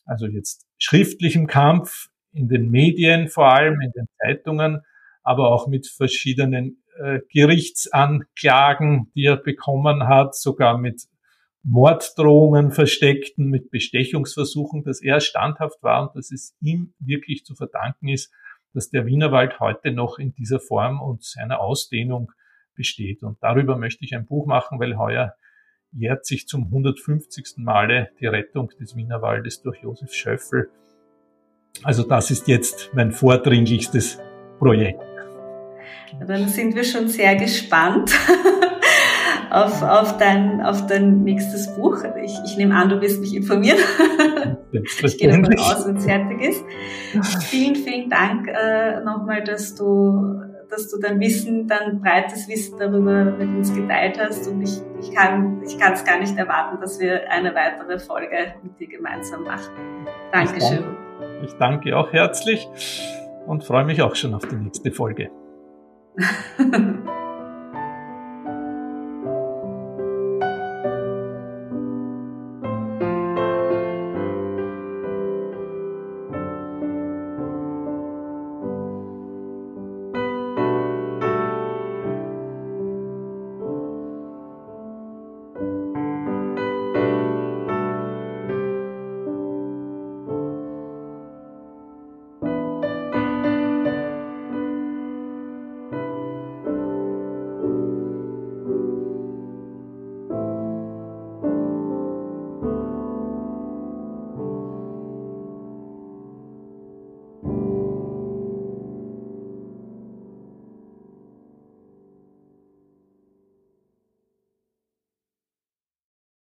also 0.04 0.26
jetzt 0.26 0.66
schriftlichem 0.78 1.46
Kampf, 1.46 2.08
in 2.34 2.48
den 2.48 2.70
Medien, 2.70 3.28
vor 3.28 3.52
allem 3.52 3.80
in 3.80 3.92
den 3.92 4.06
Zeitungen, 4.20 4.82
aber 5.22 5.52
auch 5.52 5.68
mit 5.68 5.86
verschiedenen 5.86 6.82
äh, 7.00 7.20
Gerichtsanklagen, 7.32 9.10
die 9.14 9.24
er 9.24 9.36
bekommen 9.36 10.06
hat, 10.06 10.34
sogar 10.34 10.76
mit 10.76 11.04
Morddrohungen 11.64 12.72
versteckten, 12.72 13.48
mit 13.48 13.70
Bestechungsversuchen, 13.70 14.84
dass 14.84 15.02
er 15.02 15.20
standhaft 15.20 15.82
war 15.82 16.02
und 16.08 16.16
dass 16.16 16.30
es 16.30 16.54
ihm 16.60 16.92
wirklich 16.98 17.44
zu 17.44 17.54
verdanken 17.54 18.08
ist, 18.08 18.30
dass 18.74 18.90
der 18.90 19.06
Wienerwald 19.06 19.60
heute 19.60 19.92
noch 19.92 20.18
in 20.18 20.34
dieser 20.34 20.60
Form 20.60 21.00
und 21.00 21.24
seiner 21.24 21.60
Ausdehnung 21.60 22.30
besteht. 22.74 23.22
Und 23.22 23.38
darüber 23.40 23.78
möchte 23.78 24.04
ich 24.04 24.14
ein 24.14 24.26
Buch 24.26 24.46
machen, 24.46 24.78
weil 24.78 24.98
heuer 24.98 25.34
jährt 25.92 26.26
sich 26.26 26.46
zum 26.48 26.64
150. 26.64 27.54
Male 27.56 28.10
die 28.20 28.26
Rettung 28.26 28.70
des 28.80 28.94
Wienerwaldes 28.94 29.62
durch 29.62 29.82
Josef 29.82 30.12
Schöffel. 30.12 30.70
Also 31.82 32.02
das 32.02 32.30
ist 32.30 32.46
jetzt 32.46 32.90
mein 32.94 33.10
vordringlichstes 33.10 34.18
Projekt. 34.58 35.02
Dann 36.26 36.48
sind 36.48 36.74
wir 36.74 36.84
schon 36.84 37.08
sehr 37.08 37.36
gespannt 37.36 38.12
auf, 39.50 39.82
auf, 39.82 40.18
dein, 40.18 40.60
auf 40.60 40.86
dein 40.86 41.22
nächstes 41.22 41.74
Buch. 41.76 41.98
Ich, 42.22 42.38
ich 42.44 42.56
nehme 42.56 42.74
an, 42.74 42.88
du 42.88 43.00
wirst 43.00 43.20
mich 43.20 43.34
informieren. 43.34 43.78
ich 44.72 45.18
gehe 45.18 45.28
davon 45.28 45.58
aus, 45.58 45.86
wenn 45.86 45.96
es 45.96 46.04
fertig 46.04 46.40
ist. 46.42 46.64
Vielen, 47.44 47.76
vielen 47.76 48.10
Dank 48.10 48.48
äh, 48.48 49.00
nochmal, 49.00 49.44
dass 49.44 49.74
du, 49.74 50.40
dass 50.70 50.90
du 50.90 50.98
dein 51.00 51.20
Wissen, 51.20 51.68
dein 51.68 52.00
breites 52.00 52.48
Wissen 52.48 52.78
darüber 52.78 53.24
mit 53.24 53.48
uns 53.48 53.74
geteilt 53.74 54.18
hast. 54.20 54.48
Und 54.48 54.62
ich, 54.62 54.80
ich 55.00 55.14
kann 55.14 55.62
ich 55.66 55.78
kann 55.78 55.92
es 55.92 56.04
gar 56.04 56.18
nicht 56.18 56.36
erwarten, 56.36 56.80
dass 56.80 57.00
wir 57.00 57.30
eine 57.30 57.54
weitere 57.54 57.98
Folge 57.98 58.54
mit 58.62 58.78
dir 58.78 58.88
gemeinsam 58.88 59.44
machen. 59.44 59.72
Dankeschön. 60.32 60.84
Ich 61.42 61.54
danke 61.54 61.96
auch 61.96 62.12
herzlich 62.12 62.68
und 63.46 63.64
freue 63.64 63.84
mich 63.84 64.02
auch 64.02 64.14
schon 64.14 64.34
auf 64.34 64.46
die 64.46 64.56
nächste 64.56 64.90
Folge. 64.92 65.30